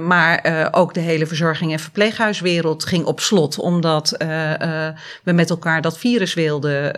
maar 0.00 0.68
ook 0.70 0.94
de 0.94 1.00
hele 1.00 1.26
verzorging- 1.26 1.72
en 1.72 1.78
verpleeghuiswereld 1.78 2.84
ging 2.84 3.04
op 3.04 3.20
slot, 3.20 3.58
omdat 3.58 4.14
we 5.22 5.32
met 5.32 5.50
elkaar 5.50 5.82
dat 5.82 5.98
virus 5.98 6.34
wilden 6.34 6.92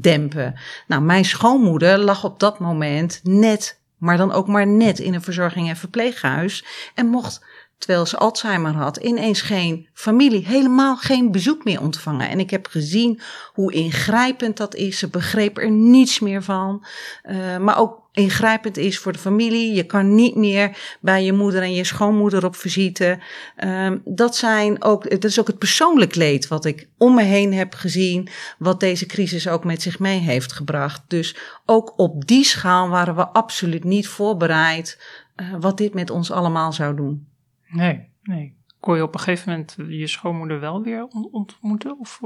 dempen. 0.00 0.54
Nou, 0.86 1.02
mijn 1.02 1.24
schoonmoeder 1.24 1.98
lag 1.98 2.24
op 2.24 2.40
dat 2.40 2.58
moment 2.58 3.20
net 3.22 3.79
maar 4.00 4.16
dan 4.16 4.32
ook 4.32 4.46
maar 4.46 4.66
net 4.66 4.98
in 4.98 5.14
een 5.14 5.22
verzorging- 5.22 5.68
en 5.68 5.76
verpleeghuis. 5.76 6.64
En 6.94 7.06
mocht, 7.06 7.44
terwijl 7.78 8.06
ze 8.06 8.16
Alzheimer 8.16 8.72
had, 8.72 8.96
ineens 8.96 9.40
geen 9.40 9.88
familie, 9.92 10.46
helemaal 10.46 10.96
geen 10.96 11.32
bezoek 11.32 11.64
meer 11.64 11.80
ontvangen. 11.80 12.28
En 12.28 12.40
ik 12.40 12.50
heb 12.50 12.66
gezien 12.66 13.20
hoe 13.52 13.72
ingrijpend 13.72 14.56
dat 14.56 14.74
is. 14.74 14.98
Ze 14.98 15.08
begreep 15.08 15.58
er 15.58 15.70
niets 15.70 16.20
meer 16.20 16.42
van. 16.42 16.84
Uh, 17.24 17.56
maar 17.56 17.78
ook 17.78 17.99
ingrijpend 18.12 18.76
is 18.76 18.98
voor 18.98 19.12
de 19.12 19.18
familie. 19.18 19.74
Je 19.74 19.84
kan 19.84 20.14
niet 20.14 20.36
meer 20.36 20.96
bij 21.00 21.24
je 21.24 21.32
moeder 21.32 21.62
en 21.62 21.74
je 21.74 21.84
schoonmoeder 21.84 22.44
op 22.44 22.56
visite. 22.56 23.18
Um, 23.64 24.02
dat, 24.04 24.36
zijn 24.36 24.82
ook, 24.82 25.10
dat 25.10 25.24
is 25.24 25.40
ook 25.40 25.46
het 25.46 25.58
persoonlijk 25.58 26.14
leed 26.14 26.48
wat 26.48 26.64
ik 26.64 26.88
om 26.98 27.14
me 27.14 27.22
heen 27.22 27.52
heb 27.52 27.74
gezien. 27.74 28.28
Wat 28.58 28.80
deze 28.80 29.06
crisis 29.06 29.48
ook 29.48 29.64
met 29.64 29.82
zich 29.82 29.98
mee 29.98 30.18
heeft 30.18 30.52
gebracht. 30.52 31.02
Dus 31.08 31.36
ook 31.66 31.92
op 31.96 32.26
die 32.26 32.44
schaal 32.44 32.88
waren 32.88 33.16
we 33.16 33.28
absoluut 33.28 33.84
niet 33.84 34.08
voorbereid 34.08 35.00
uh, 35.36 35.54
wat 35.60 35.78
dit 35.78 35.94
met 35.94 36.10
ons 36.10 36.30
allemaal 36.30 36.72
zou 36.72 36.96
doen. 36.96 37.26
Nee, 37.66 38.08
nee. 38.22 38.58
Kon 38.80 38.96
je 38.96 39.02
op 39.02 39.14
een 39.14 39.20
gegeven 39.20 39.50
moment 39.50 39.76
je 39.88 40.06
schoonmoeder 40.06 40.60
wel 40.60 40.82
weer 40.82 41.06
ontmoeten? 41.30 41.98
Of? 41.98 42.20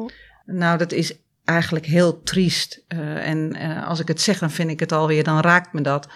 Nou, 0.44 0.78
dat 0.78 0.92
is 0.92 1.18
eigenlijk 1.44 1.86
heel 1.86 2.22
triest. 2.22 2.84
Uh, 2.88 3.28
en 3.28 3.56
uh, 3.56 3.88
als 3.88 4.00
ik 4.00 4.08
het 4.08 4.20
zeg, 4.20 4.38
dan 4.38 4.50
vind 4.50 4.70
ik 4.70 4.80
het 4.80 4.92
alweer, 4.92 5.24
dan 5.24 5.40
raakt 5.40 5.72
me 5.72 5.80
dat. 5.80 6.08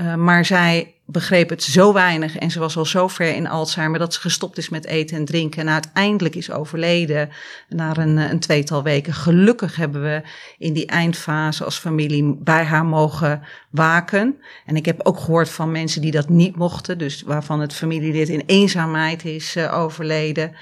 Uh, 0.00 0.14
maar 0.14 0.44
zij 0.44 0.94
begreep 1.06 1.48
het 1.48 1.62
zo 1.62 1.92
weinig 1.92 2.36
en 2.36 2.50
ze 2.50 2.58
was 2.58 2.76
al 2.76 2.84
zo 2.84 3.08
ver 3.08 3.34
in 3.34 3.48
Alzheimer 3.48 3.98
dat 3.98 4.14
ze 4.14 4.20
gestopt 4.20 4.58
is 4.58 4.68
met 4.68 4.86
eten 4.86 5.16
en 5.16 5.24
drinken 5.24 5.60
en 5.60 5.68
uiteindelijk 5.68 6.34
is 6.34 6.50
overleden 6.50 7.28
na 7.68 7.96
een, 7.96 8.16
een 8.16 8.38
tweetal 8.38 8.82
weken. 8.82 9.12
Gelukkig 9.12 9.76
hebben 9.76 10.02
we 10.02 10.22
in 10.58 10.72
die 10.72 10.86
eindfase 10.86 11.64
als 11.64 11.78
familie 11.78 12.36
bij 12.38 12.64
haar 12.64 12.84
mogen 12.84 13.42
waken. 13.70 14.40
En 14.66 14.76
ik 14.76 14.84
heb 14.84 15.00
ook 15.02 15.18
gehoord 15.18 15.48
van 15.48 15.70
mensen 15.70 16.00
die 16.00 16.10
dat 16.10 16.28
niet 16.28 16.56
mochten, 16.56 16.98
dus 16.98 17.22
waarvan 17.22 17.60
het 17.60 17.74
familielid 17.74 18.28
in 18.28 18.42
eenzaamheid 18.46 19.24
is 19.24 19.56
overleden. 19.56 20.54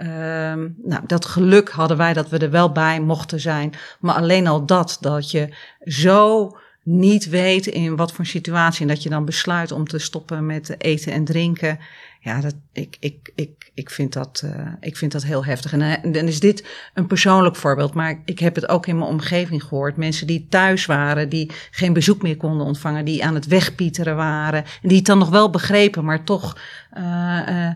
Um, 0.00 0.74
nou, 0.84 1.02
dat 1.06 1.24
geluk 1.24 1.70
hadden 1.70 1.96
wij 1.96 2.12
dat 2.12 2.28
we 2.28 2.38
er 2.38 2.50
wel 2.50 2.72
bij 2.72 3.00
mochten 3.00 3.40
zijn. 3.40 3.72
Maar 4.00 4.14
alleen 4.14 4.46
al 4.46 4.66
dat, 4.66 4.98
dat 5.00 5.30
je 5.30 5.54
zo 5.84 6.56
niet 6.82 7.28
weet 7.28 7.66
in 7.66 7.96
wat 7.96 8.12
voor 8.12 8.26
situatie 8.26 8.82
en 8.82 8.88
dat 8.88 9.02
je 9.02 9.08
dan 9.08 9.24
besluit 9.24 9.72
om 9.72 9.86
te 9.86 9.98
stoppen 9.98 10.46
met 10.46 10.74
eten 10.80 11.12
en 11.12 11.24
drinken. 11.24 11.78
Ja, 12.20 12.40
dat, 12.40 12.54
ik, 12.72 12.96
ik, 13.00 13.32
ik, 13.34 13.70
ik, 13.74 13.90
vind 13.90 14.12
dat, 14.12 14.42
uh, 14.44 14.68
ik 14.80 14.96
vind 14.96 15.12
dat 15.12 15.24
heel 15.24 15.44
heftig. 15.44 15.72
En 15.72 15.82
eh, 15.82 16.12
dan 16.12 16.26
is 16.26 16.40
dit 16.40 16.66
een 16.94 17.06
persoonlijk 17.06 17.56
voorbeeld, 17.56 17.94
maar 17.94 18.22
ik 18.24 18.38
heb 18.38 18.54
het 18.54 18.68
ook 18.68 18.86
in 18.86 18.98
mijn 18.98 19.10
omgeving 19.10 19.62
gehoord. 19.62 19.96
Mensen 19.96 20.26
die 20.26 20.46
thuis 20.48 20.86
waren, 20.86 21.28
die 21.28 21.50
geen 21.70 21.92
bezoek 21.92 22.22
meer 22.22 22.36
konden 22.36 22.66
ontvangen, 22.66 23.04
die 23.04 23.24
aan 23.24 23.34
het 23.34 23.46
wegpieteren 23.46 24.16
waren. 24.16 24.64
En 24.64 24.88
die 24.88 24.96
het 24.96 25.06
dan 25.06 25.18
nog 25.18 25.30
wel 25.30 25.50
begrepen, 25.50 26.04
maar 26.04 26.24
toch. 26.24 26.58
Uh, 26.98 27.68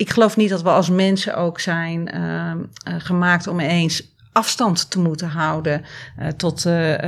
ik 0.00 0.10
geloof 0.10 0.36
niet 0.36 0.50
dat 0.50 0.62
we 0.62 0.68
als 0.68 0.90
mensen 0.90 1.36
ook 1.36 1.60
zijn 1.60 2.10
uh, 2.14 2.52
gemaakt 2.98 3.46
om 3.46 3.60
eens 3.60 4.02
afstand 4.32 4.90
te 4.90 5.00
moeten 5.00 5.28
houden 5.28 5.84
uh, 6.18 6.28
tot 6.28 6.64
uh, 6.64 6.98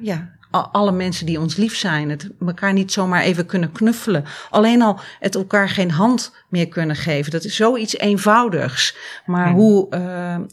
ja, 0.00 0.30
alle 0.50 0.92
mensen 0.92 1.26
die 1.26 1.40
ons 1.40 1.56
lief 1.56 1.76
zijn. 1.76 2.10
Het 2.10 2.30
elkaar 2.46 2.72
niet 2.72 2.92
zomaar 2.92 3.22
even 3.22 3.46
kunnen 3.46 3.72
knuffelen. 3.72 4.24
Alleen 4.50 4.82
al 4.82 5.00
het 5.20 5.34
elkaar 5.34 5.68
geen 5.68 5.90
hand 5.90 6.34
meer 6.48 6.68
kunnen 6.68 6.96
geven. 6.96 7.30
Dat 7.30 7.44
is 7.44 7.56
zoiets 7.56 7.96
eenvoudigs. 7.96 8.96
Maar 9.26 9.50
hoe, 9.50 9.88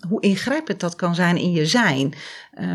hoe 0.09 0.21
ingrijpend 0.21 0.79
dat 0.79 0.95
kan 0.95 1.15
zijn 1.15 1.37
in 1.37 1.51
je 1.51 1.65
zijn. 1.65 2.13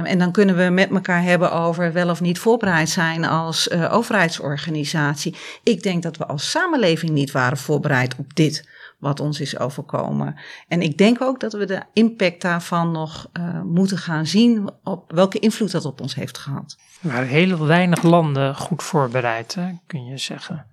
en 0.04 0.18
dan 0.18 0.32
kunnen 0.32 0.56
we 0.56 0.70
met 0.70 0.90
elkaar 0.90 1.22
hebben 1.22 1.52
over 1.52 1.92
wel 1.92 2.10
of 2.10 2.20
niet 2.20 2.38
voorbereid 2.38 2.88
zijn 2.88 3.24
als 3.24 3.70
overheidsorganisatie. 3.70 5.36
Ik 5.62 5.82
denk 5.82 6.02
dat 6.02 6.16
we 6.16 6.26
als 6.26 6.50
samenleving 6.50 7.12
niet 7.12 7.30
waren 7.30 7.58
voorbereid 7.58 8.14
op 8.16 8.34
dit 8.34 8.70
wat 9.02 9.20
ons 9.20 9.40
is 9.40 9.58
overkomen. 9.58 10.36
En 10.68 10.82
ik 10.82 10.98
denk 10.98 11.20
ook 11.20 11.40
dat 11.40 11.52
we 11.52 11.64
de 11.64 11.82
impact 11.92 12.42
daarvan 12.42 12.90
nog 12.90 13.30
uh, 13.32 13.62
moeten 13.62 13.98
gaan 13.98 14.26
zien 14.26 14.70
op 14.82 15.12
welke 15.12 15.38
invloed 15.38 15.70
dat 15.70 15.84
op 15.84 16.00
ons 16.00 16.14
heeft 16.14 16.38
gehad. 16.38 16.76
Er 17.02 17.08
waren 17.08 17.28
heel 17.28 17.66
weinig 17.66 18.02
landen 18.02 18.56
goed 18.56 18.82
voorbereid, 18.82 19.54
hè, 19.54 19.72
kun 19.86 20.04
je 20.04 20.18
zeggen. 20.18 20.66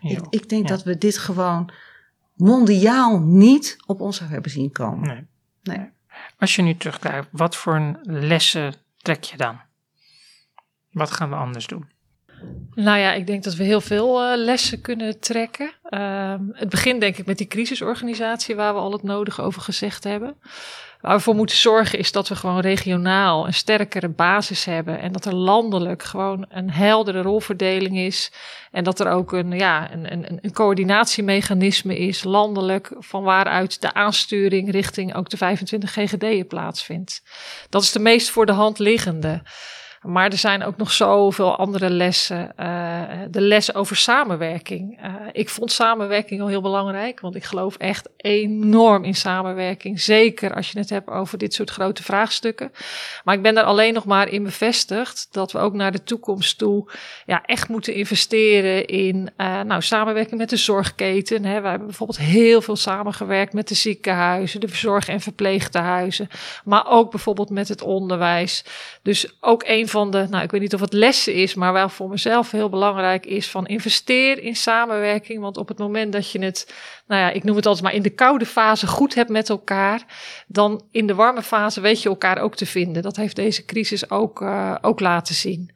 Ik, 0.00 0.20
ik, 0.30 0.48
denk 0.48 0.68
dat 0.68 0.82
we 0.82 0.98
dit 0.98 1.18
gewoon 1.18 1.70
mondiaal 2.34 3.20
niet 3.20 3.76
op 3.86 4.00
ons 4.00 4.18
hebben 4.18 4.50
zien 4.50 4.72
komen. 4.72 5.08
Nee. 5.08 5.26
nee. 5.76 5.90
Als 6.38 6.56
je 6.56 6.62
nu 6.62 6.76
terugkijkt, 6.76 7.28
wat 7.30 7.56
voor 7.56 7.98
lessen 8.02 8.74
trek 8.96 9.24
je 9.24 9.36
dan? 9.36 9.60
Wat 10.90 11.10
gaan 11.10 11.30
we 11.30 11.36
anders 11.36 11.66
doen? 11.66 11.88
Nou 12.74 12.98
ja, 12.98 13.12
ik 13.12 13.26
denk 13.26 13.44
dat 13.44 13.54
we 13.54 13.64
heel 13.64 13.80
veel 13.80 14.22
uh, 14.22 14.36
lessen 14.36 14.80
kunnen 14.80 15.20
trekken. 15.20 15.72
Uh, 15.90 16.34
het 16.52 16.68
begint 16.68 17.00
denk 17.00 17.16
ik 17.16 17.26
met 17.26 17.38
die 17.38 17.46
crisisorganisatie 17.46 18.56
waar 18.56 18.74
we 18.74 18.80
al 18.80 18.92
het 18.92 19.02
nodige 19.02 19.42
over 19.42 19.62
gezegd 19.62 20.04
hebben. 20.04 20.36
Waar 21.00 21.16
we 21.16 21.22
voor 21.22 21.34
moeten 21.34 21.56
zorgen 21.56 21.98
is 21.98 22.12
dat 22.12 22.28
we 22.28 22.36
gewoon 22.36 22.60
regionaal 22.60 23.46
een 23.46 23.54
sterkere 23.54 24.08
basis 24.08 24.64
hebben. 24.64 25.00
En 25.00 25.12
dat 25.12 25.24
er 25.24 25.34
landelijk 25.34 26.02
gewoon 26.02 26.46
een 26.48 26.70
heldere 26.70 27.22
rolverdeling 27.22 27.98
is. 27.98 28.32
En 28.70 28.84
dat 28.84 29.00
er 29.00 29.10
ook 29.10 29.32
een, 29.32 29.52
ja, 29.52 29.92
een, 29.92 30.12
een, 30.12 30.38
een 30.42 30.52
coördinatiemechanisme 30.52 31.98
is, 31.98 32.24
landelijk, 32.24 32.92
van 32.98 33.22
waaruit 33.22 33.80
de 33.80 33.94
aansturing 33.94 34.70
richting 34.70 35.14
ook 35.14 35.28
de 35.28 35.36
25 35.36 35.92
GGD'en 35.92 36.46
plaatsvindt. 36.46 37.22
Dat 37.68 37.82
is 37.82 37.92
de 37.92 37.98
meest 37.98 38.30
voor 38.30 38.46
de 38.46 38.52
hand 38.52 38.78
liggende. 38.78 39.42
Maar 40.02 40.30
er 40.30 40.38
zijn 40.38 40.64
ook 40.64 40.76
nog 40.76 40.92
zoveel 40.92 41.56
andere 41.56 41.90
lessen. 41.90 42.52
Uh, 42.60 43.00
de 43.30 43.40
les 43.40 43.74
over 43.74 43.96
samenwerking. 43.96 45.04
Uh, 45.04 45.14
ik 45.32 45.48
vond 45.48 45.72
samenwerking 45.72 46.40
al 46.40 46.48
heel 46.48 46.60
belangrijk, 46.60 47.20
want 47.20 47.34
ik 47.34 47.44
geloof 47.44 47.76
echt 47.76 48.08
enorm 48.16 49.04
in 49.04 49.14
samenwerking. 49.14 50.00
Zeker 50.00 50.54
als 50.54 50.70
je 50.70 50.78
het 50.78 50.90
hebt 50.90 51.08
over 51.08 51.38
dit 51.38 51.54
soort 51.54 51.70
grote 51.70 52.02
vraagstukken. 52.02 52.72
Maar 53.24 53.34
ik 53.34 53.42
ben 53.42 53.56
er 53.56 53.64
alleen 53.64 53.94
nog 53.94 54.04
maar 54.04 54.28
in 54.28 54.42
bevestigd 54.42 55.28
dat 55.30 55.52
we 55.52 55.58
ook 55.58 55.74
naar 55.74 55.92
de 55.92 56.02
toekomst 56.02 56.58
toe 56.58 56.90
ja, 57.26 57.42
echt 57.44 57.68
moeten 57.68 57.94
investeren 57.94 58.86
in 58.86 59.30
uh, 59.36 59.60
nou, 59.60 59.82
samenwerking 59.82 60.38
met 60.38 60.50
de 60.50 60.56
zorgketen. 60.56 61.44
Hè. 61.44 61.60
We 61.60 61.68
hebben 61.68 61.86
bijvoorbeeld 61.86 62.18
heel 62.18 62.62
veel 62.62 62.76
samengewerkt 62.76 63.52
met 63.52 63.68
de 63.68 63.74
ziekenhuizen, 63.74 64.60
de 64.60 64.68
verzorg- 64.68 65.08
en 65.08 65.20
verpleegtehuizen. 65.20 66.28
Maar 66.64 66.86
ook 66.90 67.10
bijvoorbeeld 67.10 67.50
met 67.50 67.68
het 67.68 67.82
onderwijs. 67.82 68.64
Dus 69.02 69.36
ook 69.40 69.62
een 69.66 69.87
van 69.88 70.10
de, 70.10 70.26
nou 70.30 70.44
ik 70.44 70.50
weet 70.50 70.60
niet 70.60 70.74
of 70.74 70.80
het 70.80 70.92
lessen 70.92 71.34
is, 71.34 71.54
maar 71.54 71.72
wel 71.72 71.88
voor 71.88 72.08
mezelf 72.08 72.50
heel 72.50 72.68
belangrijk 72.68 73.26
is 73.26 73.50
van 73.50 73.66
investeer 73.66 74.42
in 74.42 74.56
samenwerking. 74.56 75.40
Want 75.40 75.56
op 75.56 75.68
het 75.68 75.78
moment 75.78 76.12
dat 76.12 76.30
je 76.30 76.38
het, 76.38 76.74
nou 77.06 77.20
ja, 77.22 77.30
ik 77.30 77.44
noem 77.44 77.56
het 77.56 77.66
altijd 77.66 77.84
maar 77.84 77.94
in 77.94 78.02
de 78.02 78.10
koude 78.10 78.46
fase 78.46 78.86
goed 78.86 79.14
hebt 79.14 79.30
met 79.30 79.48
elkaar, 79.48 80.04
dan 80.46 80.82
in 80.90 81.06
de 81.06 81.14
warme 81.14 81.42
fase 81.42 81.80
weet 81.80 82.02
je 82.02 82.08
elkaar 82.08 82.38
ook 82.38 82.56
te 82.56 82.66
vinden. 82.66 83.02
Dat 83.02 83.16
heeft 83.16 83.36
deze 83.36 83.64
crisis 83.64 84.10
ook, 84.10 84.40
uh, 84.40 84.74
ook 84.80 85.00
laten 85.00 85.34
zien. 85.34 85.70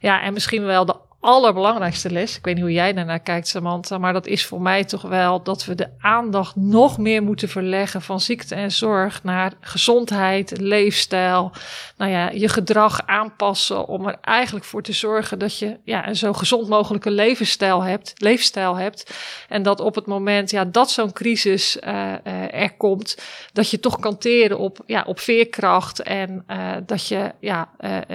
Ja, 0.00 0.22
en 0.22 0.32
misschien 0.32 0.64
wel 0.64 0.84
de 0.84 0.96
allerbelangrijkste 1.22 2.10
les. 2.10 2.36
Ik 2.36 2.44
weet 2.44 2.54
niet 2.54 2.62
hoe 2.62 2.72
jij 2.72 2.92
daarnaar 2.92 3.20
kijkt, 3.20 3.48
Samantha, 3.48 3.98
maar 3.98 4.12
dat 4.12 4.26
is 4.26 4.46
voor 4.46 4.60
mij 4.60 4.84
toch 4.84 5.02
wel 5.02 5.42
dat 5.42 5.64
we 5.64 5.74
de 5.74 5.88
aandacht 5.98 6.56
nog 6.56 6.98
meer 6.98 7.22
moeten 7.22 7.48
verleggen 7.48 8.02
van 8.02 8.20
ziekte 8.20 8.54
en 8.54 8.70
zorg 8.70 9.22
naar 9.22 9.52
gezondheid, 9.60 10.60
leefstijl. 10.60 11.52
Nou 11.96 12.10
ja, 12.10 12.30
je 12.30 12.48
gedrag 12.48 13.06
aanpassen 13.06 13.86
om 13.86 14.06
er 14.06 14.18
eigenlijk 14.20 14.64
voor 14.64 14.82
te 14.82 14.92
zorgen 14.92 15.38
dat 15.38 15.58
je 15.58 15.78
ja, 15.84 16.08
een 16.08 16.16
zo 16.16 16.32
gezond 16.32 16.68
mogelijke 16.68 17.10
levensstijl 17.10 17.82
hebt, 17.82 18.12
leefstijl 18.16 18.76
hebt. 18.76 19.14
En 19.48 19.62
dat 19.62 19.80
op 19.80 19.94
het 19.94 20.06
moment 20.06 20.50
ja, 20.50 20.64
dat 20.64 20.90
zo'n 20.90 21.12
crisis 21.12 21.76
uh, 21.76 21.92
uh, 21.92 22.54
er 22.54 22.76
komt, 22.76 23.16
dat 23.52 23.70
je 23.70 23.80
toch 23.80 23.98
kan 24.00 24.18
teren 24.18 24.58
op, 24.58 24.78
ja, 24.86 25.04
op 25.06 25.20
veerkracht 25.20 26.02
en 26.02 26.44
uh, 26.48 26.72
dat 26.86 27.08
je 27.08 27.32
ja, 27.40 27.68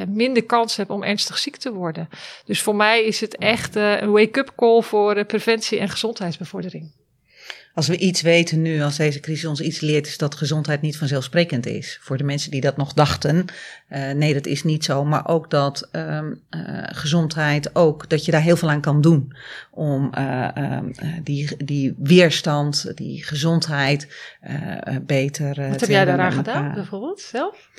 minder 0.07 0.43
kans 0.43 0.75
hebt 0.75 0.89
om 0.89 1.03
ernstig 1.03 1.37
ziek 1.37 1.55
te 1.55 1.73
worden. 1.73 2.09
Dus 2.45 2.61
voor 2.61 2.75
mij 2.75 2.96
is 3.05 3.21
het 3.21 3.37
echt 3.37 3.75
uh, 3.75 4.01
een 4.01 4.11
wake-up 4.11 4.51
call 4.55 4.81
voor 4.81 5.17
uh, 5.17 5.25
preventie 5.25 5.79
en 5.79 5.89
gezondheidsbevordering. 5.89 6.91
Als 7.73 7.87
we 7.87 7.97
iets 7.97 8.21
weten 8.21 8.61
nu, 8.61 8.81
als 8.81 8.97
deze 8.97 9.19
crisis 9.19 9.45
ons 9.45 9.61
iets 9.61 9.79
leert, 9.79 10.07
is 10.07 10.17
dat 10.17 10.35
gezondheid 10.35 10.81
niet 10.81 10.97
vanzelfsprekend 10.97 11.65
is. 11.65 11.99
Voor 12.01 12.17
de 12.17 12.23
mensen 12.23 12.51
die 12.51 12.61
dat 12.61 12.77
nog 12.77 12.93
dachten, 12.93 13.45
uh, 13.89 14.11
nee, 14.11 14.33
dat 14.33 14.45
is 14.45 14.63
niet 14.63 14.83
zo. 14.83 15.05
Maar 15.05 15.27
ook 15.27 15.49
dat 15.49 15.89
um, 15.91 16.41
uh, 16.49 16.61
gezondheid, 16.83 17.75
ook 17.75 18.09
dat 18.09 18.25
je 18.25 18.31
daar 18.31 18.41
heel 18.41 18.57
veel 18.57 18.69
aan 18.69 18.81
kan 18.81 19.01
doen. 19.01 19.35
Om 19.71 20.11
uh, 20.17 20.79
die, 21.23 21.65
die 21.65 21.95
weerstand, 21.97 22.91
die 22.95 23.23
gezondheid 23.23 24.07
beter 25.01 25.53
te 25.53 25.67
Wat 25.69 25.79
heb 25.79 25.89
jij 25.89 26.05
daaraan 26.05 26.31
gedaan, 26.31 26.73
bijvoorbeeld, 26.73 27.19
zelf? 27.19 27.69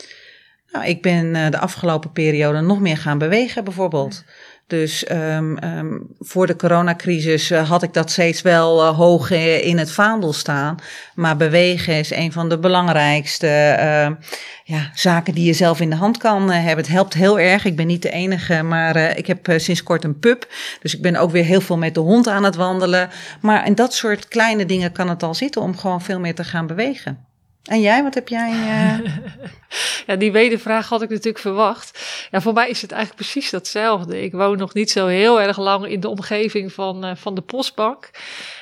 Nou, 0.72 0.87
ik 0.87 1.02
ben 1.02 1.50
de 1.50 1.58
afgelopen 1.58 2.12
periode 2.12 2.60
nog 2.60 2.80
meer 2.80 2.96
gaan 2.96 3.18
bewegen, 3.18 3.64
bijvoorbeeld. 3.64 4.25
Dus 4.68 5.10
um, 5.10 5.58
um, 5.64 6.06
voor 6.18 6.46
de 6.46 6.56
coronacrisis 6.56 7.50
uh, 7.50 7.68
had 7.68 7.82
ik 7.82 7.92
dat 7.92 8.10
steeds 8.10 8.42
wel 8.42 8.84
uh, 8.84 8.96
hoog 8.96 9.30
in 9.30 9.78
het 9.78 9.90
vaandel 9.90 10.32
staan. 10.32 10.76
Maar 11.14 11.37
bewegen 11.37 11.94
is 11.94 12.10
een 12.10 12.32
van 12.32 12.48
de 12.48 12.58
belangrijkste 12.58 13.46
uh, 13.46 14.16
ja, 14.64 14.90
zaken 14.94 15.34
die 15.34 15.44
je 15.44 15.52
zelf 15.52 15.80
in 15.80 15.90
de 15.90 15.96
hand 15.96 16.16
kan 16.16 16.50
hebben. 16.50 16.84
Het 16.84 16.92
helpt 16.92 17.14
heel 17.14 17.38
erg. 17.38 17.64
Ik 17.64 17.76
ben 17.76 17.87
niet 17.87 18.02
de 18.02 18.10
enige, 18.10 18.62
maar 18.62 18.96
ik 19.16 19.26
heb 19.26 19.54
sinds 19.56 19.82
kort 19.82 20.04
een 20.04 20.18
pup. 20.18 20.46
Dus 20.80 20.94
ik 20.94 21.02
ben 21.02 21.16
ook 21.16 21.30
weer 21.30 21.44
heel 21.44 21.60
veel 21.60 21.78
met 21.78 21.94
de 21.94 22.00
hond 22.00 22.28
aan 22.28 22.44
het 22.44 22.56
wandelen. 22.56 23.08
Maar 23.40 23.66
in 23.66 23.75
dat 23.75 23.94
soort 23.94 24.28
kleine 24.28 24.66
dingen 24.66 24.92
kan 24.92 25.08
het 25.08 25.22
al 25.22 25.34
zitten 25.34 25.62
om 25.62 25.76
gewoon 25.76 26.02
veel 26.02 26.20
meer 26.20 26.34
te 26.34 26.44
gaan 26.44 26.66
bewegen. 26.66 27.27
En 27.68 27.80
jij, 27.80 28.02
wat 28.02 28.14
heb 28.14 28.28
jij? 28.28 28.50
Uh... 28.50 29.06
ja, 30.06 30.16
die 30.16 30.32
wedervraag 30.32 30.88
had 30.88 31.02
ik 31.02 31.08
natuurlijk 31.08 31.38
verwacht. 31.38 31.98
Ja, 32.30 32.40
voor 32.40 32.52
mij 32.52 32.68
is 32.68 32.82
het 32.82 32.92
eigenlijk 32.92 33.22
precies 33.22 33.50
datzelfde. 33.50 34.22
Ik 34.22 34.32
woon 34.32 34.58
nog 34.58 34.75
niet 34.75 34.90
zo 34.90 35.06
heel 35.06 35.40
erg 35.40 35.58
lang 35.58 35.87
in 35.87 36.00
de 36.00 36.08
omgeving 36.08 36.72
van, 36.72 37.04
uh, 37.04 37.10
van 37.14 37.34
de 37.34 37.40
postbank. 37.40 38.10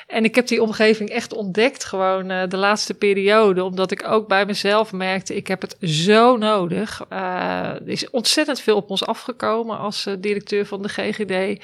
En 0.07 0.23
ik 0.23 0.35
heb 0.35 0.47
die 0.47 0.61
omgeving 0.61 1.09
echt 1.09 1.33
ontdekt 1.33 1.83
gewoon 1.83 2.31
uh, 2.31 2.41
de 2.47 2.57
laatste 2.57 2.93
periode. 2.93 3.63
Omdat 3.63 3.91
ik 3.91 4.07
ook 4.07 4.27
bij 4.27 4.45
mezelf 4.45 4.91
merkte, 4.91 5.35
ik 5.35 5.47
heb 5.47 5.61
het 5.61 5.75
zo 5.81 6.37
nodig. 6.37 7.05
er 7.09 7.89
is 7.89 8.09
ontzettend 8.09 8.59
veel 8.59 8.75
op 8.75 8.89
ons 8.89 9.05
afgekomen 9.05 9.77
als 9.77 10.07
directeur 10.19 10.65
van 10.65 10.81
de 10.81 10.89
GGD 10.89 11.63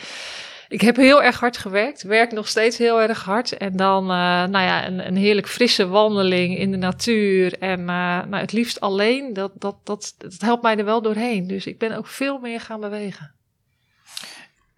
ik 0.73 0.81
heb 0.81 0.95
heel 0.95 1.23
erg 1.23 1.39
hard 1.39 1.57
gewerkt, 1.57 2.01
werk 2.01 2.31
nog 2.31 2.47
steeds 2.47 2.77
heel 2.77 3.01
erg 3.01 3.23
hard. 3.23 3.57
En 3.57 3.75
dan, 3.75 4.03
uh, 4.03 4.09
nou 4.09 4.51
ja, 4.51 4.87
een, 4.87 5.07
een 5.07 5.15
heerlijk 5.15 5.47
frisse 5.47 5.87
wandeling 5.87 6.57
in 6.57 6.71
de 6.71 6.77
natuur. 6.77 7.57
En 7.59 7.79
uh, 7.79 7.85
nou, 7.85 8.35
het 8.35 8.51
liefst 8.51 8.79
alleen, 8.79 9.33
dat, 9.33 9.51
dat, 9.55 9.75
dat, 9.83 10.15
dat 10.17 10.41
helpt 10.41 10.63
mij 10.63 10.77
er 10.77 10.85
wel 10.85 11.01
doorheen. 11.01 11.47
Dus 11.47 11.65
ik 11.65 11.77
ben 11.77 11.97
ook 11.97 12.07
veel 12.07 12.39
meer 12.39 12.59
gaan 12.59 12.79
bewegen. 12.79 13.33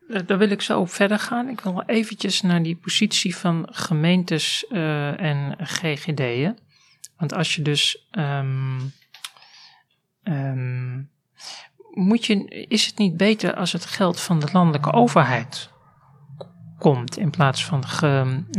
Eh, 0.09 0.19
daar 0.25 0.37
wil 0.37 0.49
ik 0.49 0.61
zo 0.61 0.79
op 0.79 0.89
verder 0.89 1.19
gaan. 1.19 1.49
Ik 1.49 1.59
wil 1.59 1.83
eventjes 1.85 2.41
naar 2.41 2.63
die 2.63 2.75
positie 2.75 3.35
van 3.35 3.67
gemeentes 3.71 4.67
en 4.67 5.55
GGD'en. 5.59 6.57
Want 7.17 7.33
als 7.33 7.55
je 7.55 7.61
dus. 7.61 8.07
Um, 8.11 8.93
um, 10.23 11.09
moet 11.91 12.25
je, 12.25 12.47
is 12.67 12.85
het 12.85 12.97
niet 12.97 13.17
beter 13.17 13.55
als 13.55 13.71
het 13.71 13.85
geld 13.85 14.21
van 14.21 14.39
de 14.39 14.47
landelijke 14.51 14.93
overheid 14.93 15.73
komt 16.77 17.17
in 17.17 17.29
plaats 17.29 17.65
van 17.65 17.83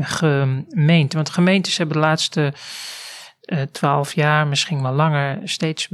gemeente. 0.00 1.16
Want 1.16 1.30
gemeentes 1.30 1.76
hebben 1.76 1.96
de 1.96 2.02
laatste 2.02 2.52
uh, 3.46 3.62
twaalf 3.62 4.14
jaar, 4.14 4.46
misschien 4.46 4.82
wel 4.82 4.92
langer, 4.92 5.49
steeds 5.49 5.88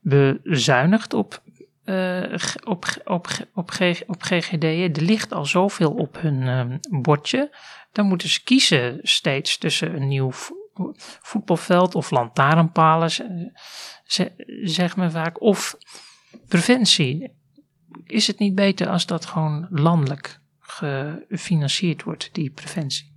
bezuinigd 0.00 1.14
op, 1.14 1.42
uh, 1.84 2.22
op, 2.64 2.84
op, 3.04 3.26
op, 3.54 3.70
op 4.06 4.22
GGD. 4.22 4.64
Er 4.64 5.02
ligt 5.02 5.32
al 5.32 5.44
zoveel 5.44 5.90
op 5.90 6.20
hun 6.20 6.42
uh, 6.42 7.00
bordje. 7.02 7.56
Dan 7.92 8.06
moeten 8.06 8.28
ze 8.28 8.42
kiezen 8.42 8.98
steeds 9.02 9.58
tussen 9.58 9.94
een 9.94 10.08
nieuw 10.08 10.30
voetbalveld 11.22 11.94
of 11.94 12.10
lantaarnpalen, 12.10 13.10
zeg 14.62 14.96
me 14.96 15.10
vaak, 15.10 15.40
of 15.42 15.76
preventie. 16.48 17.36
Is 18.04 18.26
het 18.26 18.38
niet 18.38 18.54
beter 18.54 18.88
als 18.88 19.06
dat 19.06 19.26
gewoon 19.26 19.66
landelijk 19.70 20.37
gefinancierd 20.78 22.02
wordt, 22.02 22.28
die 22.32 22.50
preventie. 22.50 23.16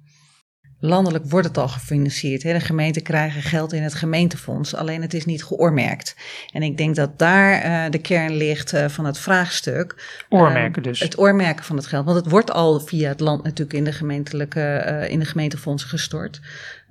Landelijk 0.83 1.25
wordt 1.29 1.47
het 1.47 1.57
al 1.57 1.67
gefinancierd. 1.67 2.43
Hè? 2.43 2.53
De 2.53 2.59
gemeenten 2.59 3.01
krijgen 3.01 3.41
geld 3.41 3.73
in 3.73 3.81
het 3.81 3.93
gemeentefonds, 3.93 4.75
alleen 4.75 5.01
het 5.01 5.13
is 5.13 5.25
niet 5.25 5.43
geoormerkt. 5.43 6.15
En 6.51 6.63
ik 6.63 6.77
denk 6.77 6.95
dat 6.95 7.19
daar 7.19 7.65
uh, 7.65 7.91
de 7.91 7.97
kern 7.97 8.35
ligt 8.35 8.73
uh, 8.73 8.87
van 8.87 9.05
het 9.05 9.19
vraagstuk. 9.19 10.23
Oormerken 10.29 10.83
dus. 10.83 11.01
Uh, 11.01 11.07
het 11.07 11.17
oormerken 11.17 11.65
van 11.65 11.75
het 11.75 11.85
geld. 11.87 12.05
Want 12.05 12.17
het 12.17 12.29
wordt 12.29 12.51
al 12.51 12.79
via 12.79 13.09
het 13.09 13.19
land 13.19 13.43
natuurlijk 13.43 13.77
in 13.77 13.83
de 13.83 13.91
gemeentelijke, 13.91 15.07
in 15.09 15.19
de 15.19 15.25
gemeentefondsen 15.25 15.89
gestort. 15.89 16.41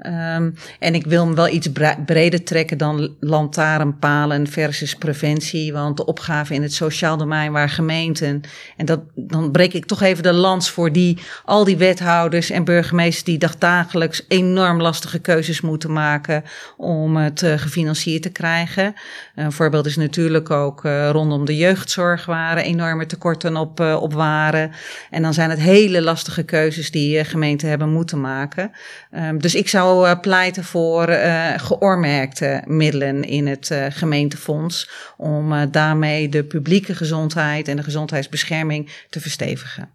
Um, 0.06 0.54
en 0.78 0.94
ik 0.94 1.06
wil 1.06 1.24
hem 1.24 1.34
wel 1.34 1.48
iets 1.48 1.68
breder 2.06 2.44
trekken 2.44 2.78
dan 2.78 3.14
lantaarnpalen 3.20 4.46
versus 4.46 4.94
preventie. 4.94 5.72
Want 5.72 5.96
de 5.96 6.04
opgave 6.04 6.54
in 6.54 6.62
het 6.62 6.74
sociaal 6.74 7.16
domein 7.16 7.52
waar 7.52 7.68
gemeenten. 7.68 8.42
En 8.76 8.86
dat, 8.86 9.00
dan 9.14 9.50
breek 9.50 9.72
ik 9.72 9.84
toch 9.84 10.02
even 10.02 10.22
de 10.22 10.32
lans 10.32 10.70
voor 10.70 10.92
die, 10.92 11.18
al 11.44 11.64
die 11.64 11.76
wethouders 11.76 12.50
en 12.50 12.64
burgemeesters 12.64 13.24
die 13.24 13.38
dagdagelijks 13.38 14.24
enorm 14.28 14.80
lastige 14.80 15.18
keuzes 15.18 15.60
moeten 15.60 15.92
maken 15.92 16.44
om 16.76 17.16
het 17.16 17.42
uh, 17.42 17.58
gefinancierd 17.58 18.22
te 18.22 18.30
krijgen. 18.30 18.94
Een 19.34 19.52
voorbeeld 19.52 19.86
is 19.86 19.96
natuurlijk 19.96 20.50
ook 20.50 20.84
uh, 20.84 21.10
rondom 21.10 21.44
de 21.44 21.56
jeugdzorg 21.56 22.26
waar 22.26 22.56
enorme 22.56 23.06
tekorten 23.06 23.56
op, 23.56 23.80
uh, 23.80 24.02
op 24.02 24.12
waren. 24.12 24.70
En 25.10 25.22
dan 25.22 25.34
zijn 25.34 25.50
het 25.50 25.60
hele 25.60 26.02
lastige 26.02 26.42
keuzes 26.42 26.90
die 26.90 27.24
gemeenten 27.24 27.68
hebben 27.68 27.88
moeten 27.88 28.20
maken. 28.20 28.70
Um, 29.16 29.40
dus 29.40 29.54
ik 29.54 29.68
zou 29.68 29.89
uh, 29.98 30.20
pleiten 30.20 30.64
voor 30.64 31.09
uh, 31.09 31.53
geoormerkte 31.57 32.62
middelen 32.66 33.22
in 33.22 33.46
het 33.46 33.70
uh, 33.70 33.87
gemeentefonds. 33.88 34.90
Om 35.16 35.70
daarmee 35.70 36.29
de 36.29 36.44
publieke 36.44 36.94
gezondheid 36.94 37.68
en 37.68 37.76
de 37.76 37.83
gezondheidsbescherming 37.83 38.90
te 39.11 39.20
verstevigen. 39.20 39.90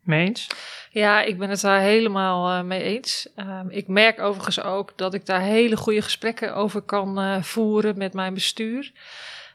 Meens? 0.00 0.46
Ja, 0.90 1.22
ik 1.22 1.38
ben 1.38 1.50
het 1.50 1.60
daar 1.60 1.80
helemaal 1.80 2.64
mee 2.64 2.82
eens. 2.82 3.28
Um, 3.36 3.70
ik 3.70 3.88
merk 3.88 4.20
overigens 4.20 4.60
ook 4.60 4.92
dat 4.96 5.14
ik 5.14 5.26
daar 5.26 5.40
hele 5.40 5.76
goede 5.76 6.02
gesprekken 6.02 6.54
over 6.54 6.80
kan 6.80 7.44
voeren 7.44 7.98
met 7.98 8.14
mijn 8.14 8.34
bestuur. 8.34 8.92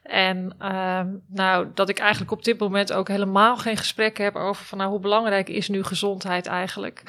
En 0.04 0.56
uh, 0.62 1.02
nou, 1.28 1.67
dat 1.74 1.89
ik 1.89 2.00
eigenlijk 2.00 2.32
op 2.32 2.43
dit 2.43 2.60
moment 2.60 2.93
ook 2.93 3.08
helemaal 3.08 3.58
geen 3.58 3.78
gesprekken 3.78 4.24
heb 4.24 4.36
over 4.36 4.65
van 4.65 4.78
nou, 4.78 4.89
hoe 4.89 5.00
belangrijk 5.00 5.50
is 5.50 5.67
nu 5.67 5.84
gezondheid 5.84 6.45
eigenlijk. 6.48 7.04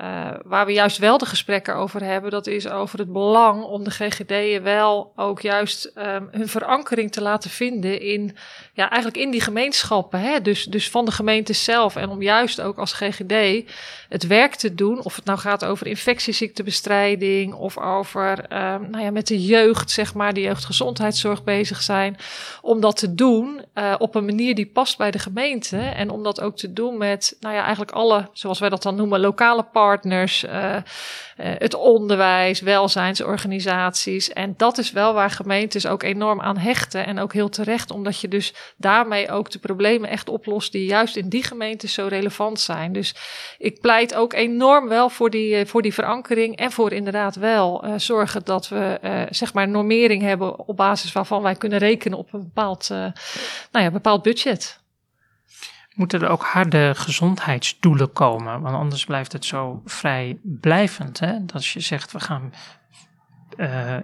Uh, 0.00 0.30
waar 0.44 0.66
we 0.66 0.72
juist 0.72 0.98
wel 0.98 1.18
de 1.18 1.26
gesprekken 1.26 1.74
over 1.74 2.02
hebben, 2.02 2.30
dat 2.30 2.46
is 2.46 2.68
over 2.68 2.98
het 2.98 3.12
belang 3.12 3.62
om 3.62 3.84
de 3.84 3.90
GGD'en 3.90 4.62
wel 4.62 5.12
ook 5.16 5.40
juist 5.40 5.92
um, 5.94 6.28
hun 6.30 6.48
verankering 6.48 7.12
te 7.12 7.22
laten 7.22 7.50
vinden 7.50 8.00
in, 8.00 8.36
ja, 8.72 8.90
eigenlijk 8.90 9.24
in 9.24 9.30
die 9.30 9.40
gemeenschappen. 9.40 10.20
Hè? 10.20 10.40
Dus, 10.40 10.64
dus 10.64 10.90
van 10.90 11.04
de 11.04 11.10
gemeente 11.12 11.52
zelf. 11.52 11.96
En 11.96 12.08
om 12.08 12.22
juist 12.22 12.60
ook 12.60 12.78
als 12.78 12.92
GGD 12.92 13.64
het 14.08 14.26
werk 14.26 14.54
te 14.54 14.74
doen, 14.74 15.02
of 15.02 15.16
het 15.16 15.24
nou 15.24 15.38
gaat 15.38 15.64
over 15.64 15.86
infectieziektebestrijding 15.86 17.52
of 17.52 17.78
over, 17.78 18.38
um, 18.38 18.90
nou 18.90 19.04
ja, 19.04 19.10
met 19.10 19.26
de 19.26 19.44
jeugd, 19.44 19.90
zeg 19.90 20.14
maar, 20.14 20.34
de 20.34 20.40
jeugdgezondheidszorg 20.40 21.44
bezig 21.44 21.82
zijn. 21.82 22.16
Om 22.62 22.80
dat 22.80 22.96
te 22.96 23.14
doen 23.14 23.64
uh, 23.74 23.94
op 23.98 24.14
een 24.14 24.24
manier 24.24 24.54
die 24.54 24.66
past 24.66 24.98
bij 24.98 25.10
de 25.10 25.18
gemeente. 25.18 25.76
En 25.76 26.10
om 26.10 26.22
dat 26.22 26.40
ook 26.40 26.56
te 26.56 26.72
doen 26.72 26.98
met, 26.98 27.36
nou 27.40 27.54
ja, 27.54 27.60
eigenlijk 27.60 27.92
alle, 27.92 28.28
zoals 28.32 28.58
wij 28.58 28.68
dat 28.68 28.82
dan 28.82 28.94
noemen, 28.94 29.20
lokale 29.20 29.62
partners 29.62 29.82
partners, 29.84 30.44
uh, 30.44 30.52
uh, 30.52 30.80
het 31.36 31.74
onderwijs, 31.74 32.60
welzijnsorganisaties. 32.60 34.32
En 34.32 34.54
dat 34.56 34.78
is 34.78 34.92
wel 34.92 35.14
waar 35.14 35.30
gemeentes 35.30 35.86
ook 35.86 36.02
enorm 36.02 36.40
aan 36.40 36.56
hechten. 36.56 37.06
En 37.06 37.18
ook 37.18 37.32
heel 37.32 37.48
terecht, 37.48 37.90
omdat 37.90 38.20
je 38.20 38.28
dus 38.28 38.54
daarmee 38.76 39.30
ook 39.30 39.50
de 39.50 39.58
problemen 39.58 40.08
echt 40.08 40.28
oplost 40.28 40.72
die 40.72 40.84
juist 40.86 41.16
in 41.16 41.28
die 41.28 41.42
gemeentes 41.42 41.92
zo 41.92 42.06
relevant 42.06 42.60
zijn. 42.60 42.92
Dus 42.92 43.14
ik 43.58 43.80
pleit 43.80 44.14
ook 44.14 44.32
enorm 44.32 44.88
wel 44.88 45.08
voor 45.08 45.30
die, 45.30 45.58
uh, 45.58 45.66
voor 45.66 45.82
die 45.82 45.94
verankering 45.94 46.56
en 46.56 46.72
voor 46.72 46.92
inderdaad 46.92 47.34
wel 47.34 47.84
zorgen 47.96 48.44
dat 48.44 48.68
we 48.68 48.98
zeg 49.30 49.52
maar 49.52 49.68
normering 49.68 50.22
hebben 50.22 50.68
op 50.68 50.76
basis 50.76 51.12
waarvan 51.12 51.42
wij 51.42 51.54
kunnen 51.54 51.78
rekenen 51.78 52.18
op 52.18 52.32
een 52.32 52.42
bepaald, 52.42 52.88
nou 53.70 53.84
ja, 53.84 53.90
bepaald 53.90 54.22
budget 54.22 54.82
moeten 55.94 56.22
er 56.22 56.28
ook 56.28 56.44
harde 56.44 56.92
gezondheidsdoelen 56.94 58.12
komen. 58.12 58.60
Want 58.60 58.76
anders 58.76 59.04
blijft 59.04 59.32
het 59.32 59.44
zo 59.44 59.82
vrij 59.84 60.38
blijvend. 60.42 61.20
Hè? 61.20 61.40
Dat 61.40 61.52
als 61.52 61.72
je 61.72 61.80
zegt, 61.80 62.12
we 62.12 62.20
gaan 62.20 62.52
uh, 63.56 63.96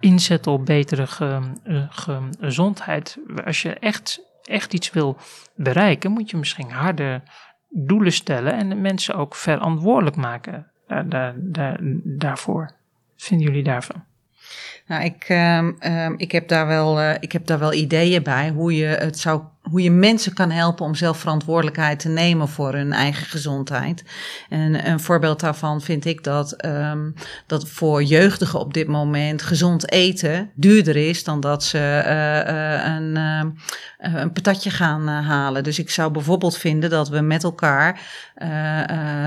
inzetten 0.00 0.52
op 0.52 0.66
betere 0.66 1.06
ge, 1.06 1.40
uh, 1.64 1.86
gezondheid. 2.40 3.18
Als 3.44 3.62
je 3.62 3.74
echt, 3.74 4.20
echt 4.42 4.74
iets 4.74 4.90
wil 4.90 5.16
bereiken, 5.54 6.10
moet 6.10 6.30
je 6.30 6.36
misschien 6.36 6.70
harde 6.70 7.22
doelen 7.68 8.12
stellen 8.12 8.52
en 8.52 8.68
de 8.68 8.74
mensen 8.74 9.14
ook 9.14 9.34
verantwoordelijk 9.34 10.16
maken 10.16 10.72
daar, 10.86 11.08
daar, 11.08 11.34
daar, 11.36 11.78
daarvoor. 12.04 12.70
Vinden 13.16 13.46
jullie 13.46 13.64
daarvan? 13.64 14.04
Nou, 14.86 15.04
ik, 15.04 15.28
um, 15.28 15.76
um, 15.92 16.14
ik, 16.18 16.32
heb 16.32 16.48
daar 16.48 16.66
wel, 16.66 17.14
ik 17.20 17.32
heb 17.32 17.46
daar 17.46 17.58
wel 17.58 17.72
ideeën 17.72 18.22
bij 18.22 18.50
hoe 18.50 18.76
je 18.76 18.86
het 18.86 19.18
zou 19.18 19.42
hoe 19.72 19.82
je 19.82 19.90
mensen 19.90 20.34
kan 20.34 20.50
helpen 20.50 20.84
om 20.84 20.94
zelf 20.94 21.18
verantwoordelijkheid 21.18 22.00
te 22.00 22.08
nemen 22.08 22.48
voor 22.48 22.72
hun 22.72 22.92
eigen 22.92 23.26
gezondheid. 23.26 24.04
En 24.48 24.88
een 24.88 25.00
voorbeeld 25.00 25.40
daarvan 25.40 25.80
vind 25.80 26.04
ik 26.04 26.24
dat, 26.24 26.64
um, 26.64 27.14
dat 27.46 27.68
voor 27.68 28.02
jeugdigen 28.02 28.60
op 28.60 28.74
dit 28.74 28.86
moment 28.86 29.42
gezond 29.42 29.90
eten 29.90 30.50
duurder 30.54 30.96
is 30.96 31.24
dan 31.24 31.40
dat 31.40 31.64
ze 31.64 31.78
uh, 31.78 32.94
een, 32.94 33.16
uh, 33.16 34.20
een 34.22 34.32
patatje 34.32 34.70
gaan 34.70 35.08
halen. 35.08 35.64
Dus 35.64 35.78
ik 35.78 35.90
zou 35.90 36.12
bijvoorbeeld 36.12 36.58
vinden 36.58 36.90
dat 36.90 37.08
we 37.08 37.20
met 37.20 37.44
elkaar 37.44 38.00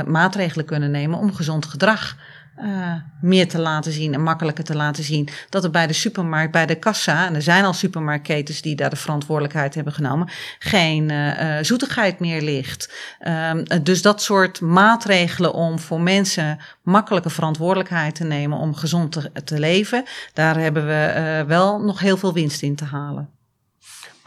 maatregelen 0.05 0.65
kunnen 0.65 0.91
nemen 0.91 1.19
om 1.19 1.33
gezond 1.33 1.65
gedrag 1.65 2.15
uh, 2.59 2.93
meer 3.21 3.47
te 3.47 3.59
laten 3.59 3.91
zien 3.91 4.13
en 4.13 4.21
makkelijker 4.21 4.63
te 4.63 4.75
laten 4.75 5.03
zien. 5.03 5.29
Dat 5.49 5.63
er 5.63 5.69
bij 5.69 5.87
de 5.87 5.93
supermarkt, 5.93 6.51
bij 6.51 6.65
de 6.65 6.75
kassa, 6.75 7.27
en 7.27 7.35
er 7.35 7.41
zijn 7.41 7.65
al 7.65 7.73
supermarktketens 7.73 8.61
die 8.61 8.75
daar 8.75 8.89
de 8.89 8.95
verantwoordelijkheid 8.95 9.75
hebben 9.75 9.93
genomen, 9.93 10.29
geen 10.59 11.09
uh, 11.09 11.57
zoetigheid 11.61 12.19
meer 12.19 12.41
ligt. 12.41 12.93
Um, 13.27 13.83
dus 13.83 14.01
dat 14.01 14.21
soort 14.21 14.61
maatregelen 14.61 15.53
om 15.53 15.79
voor 15.79 16.01
mensen 16.01 16.59
makkelijke 16.83 17.29
verantwoordelijkheid 17.29 18.15
te 18.15 18.23
nemen 18.23 18.57
om 18.57 18.75
gezond 18.75 19.11
te, 19.43 19.59
leven, 19.59 20.03
daar 20.33 20.59
hebben 20.59 20.85
we 20.87 21.13
uh, 21.15 21.47
wel 21.47 21.79
nog 21.81 21.99
heel 21.99 22.17
veel 22.17 22.33
winst 22.33 22.61
in 22.61 22.75
te 22.75 22.85
halen. 22.85 23.29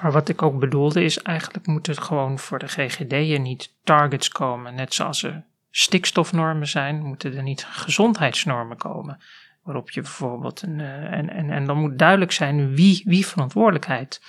Maar 0.01 0.13
wat 0.13 0.29
ik 0.29 0.43
ook 0.43 0.59
bedoelde 0.59 1.05
is, 1.05 1.23
eigenlijk 1.23 1.67
moet 1.67 1.87
het 1.87 1.99
gewoon 1.99 2.39
voor 2.39 2.59
de 2.59 2.67
GGD'en 2.67 3.43
niet 3.43 3.73
targets 3.85 4.29
komen. 4.29 4.75
Net 4.75 4.95
zoals 4.95 5.23
er 5.23 5.45
stikstofnormen 5.71 6.67
zijn, 6.67 7.03
moeten 7.03 7.37
er 7.37 7.43
niet 7.43 7.65
gezondheidsnormen 7.65 8.77
komen. 8.77 9.23
Waarop 9.63 9.91
je 9.91 10.01
bijvoorbeeld 10.01 10.63
een. 10.63 10.79
Uh, 10.79 11.13
en, 11.13 11.31
en, 11.31 11.51
en 11.51 11.67
dan 11.67 11.79
moet 11.79 11.99
duidelijk 11.99 12.33
zijn 12.33 12.75
wie, 12.75 13.03
wie 13.05 13.27
verantwoordelijkheid 13.27 14.21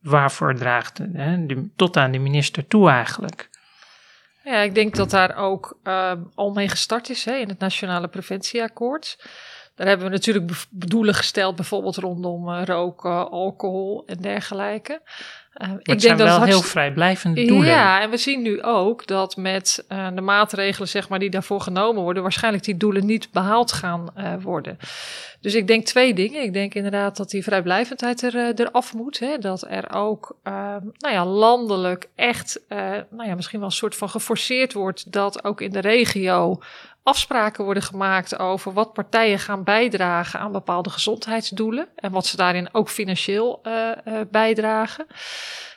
waarvoor 0.00 0.54
draagt. 0.54 0.98
Hè, 1.12 1.46
tot 1.76 1.96
aan 1.96 2.10
de 2.10 2.18
minister 2.18 2.66
toe 2.66 2.90
eigenlijk. 2.90 3.48
Ja, 4.44 4.58
ik 4.58 4.74
denk 4.74 4.94
dat 4.94 5.10
daar 5.10 5.36
ook 5.36 5.78
uh, 5.84 6.12
al 6.34 6.52
mee 6.52 6.68
gestart 6.68 7.10
is 7.10 7.24
hè, 7.24 7.34
in 7.34 7.48
het 7.48 7.58
Nationale 7.58 8.08
Preventieakkoord. 8.08 9.18
Daar 9.74 9.86
hebben 9.86 10.06
we 10.06 10.12
natuurlijk 10.12 10.66
doelen 10.70 11.14
gesteld, 11.14 11.56
bijvoorbeeld 11.56 11.96
rondom 11.96 12.48
uh, 12.48 12.64
roken, 12.64 13.30
alcohol 13.30 14.02
en 14.06 14.16
dergelijke. 14.20 15.00
Uh, 15.54 15.68
ik 15.78 15.84
denk 15.84 16.00
zijn 16.00 16.16
dat 16.16 16.26
wel 16.26 16.42
heel 16.42 16.62
vrijblijvend 16.62 17.36
doelen. 17.36 17.68
Ja, 17.68 18.00
en 18.00 18.10
we 18.10 18.16
zien 18.16 18.42
nu 18.42 18.62
ook 18.62 19.06
dat 19.06 19.36
met 19.36 19.84
uh, 19.88 20.08
de 20.14 20.20
maatregelen 20.20 20.88
zeg 20.88 21.08
maar, 21.08 21.18
die 21.18 21.30
daarvoor 21.30 21.60
genomen 21.60 22.02
worden, 22.02 22.22
waarschijnlijk 22.22 22.64
die 22.64 22.76
doelen 22.76 23.06
niet 23.06 23.32
behaald 23.32 23.72
gaan 23.72 24.08
uh, 24.16 24.32
worden. 24.40 24.78
Dus 25.40 25.54
ik 25.54 25.66
denk 25.66 25.84
twee 25.84 26.14
dingen. 26.14 26.42
Ik 26.42 26.52
denk 26.52 26.74
inderdaad 26.74 27.16
dat 27.16 27.30
die 27.30 27.42
vrijblijvendheid 27.42 28.22
er, 28.22 28.54
eraf 28.54 28.94
moet. 28.94 29.18
Hè? 29.18 29.38
Dat 29.38 29.66
er 29.68 29.92
ook 29.92 30.36
nou 30.42 31.14
ja, 31.14 31.26
landelijk 31.26 32.08
echt 32.14 32.60
nou 33.10 33.28
ja, 33.28 33.34
misschien 33.34 33.58
wel 33.58 33.68
een 33.68 33.74
soort 33.74 33.96
van 33.96 34.08
geforceerd 34.08 34.72
wordt 34.72 35.12
dat 35.12 35.44
ook 35.44 35.60
in 35.60 35.70
de 35.70 35.80
regio 35.80 36.58
afspraken 37.04 37.64
worden 37.64 37.82
gemaakt 37.82 38.38
over 38.38 38.72
wat 38.72 38.92
partijen 38.92 39.38
gaan 39.38 39.64
bijdragen 39.64 40.40
aan 40.40 40.52
bepaalde 40.52 40.90
gezondheidsdoelen 40.90 41.88
en 41.96 42.10
wat 42.10 42.26
ze 42.26 42.36
daarin 42.36 42.68
ook 42.72 42.88
financieel 42.88 43.60
uh, 43.62 43.90
uh, 44.08 44.20
bijdragen. 44.30 45.06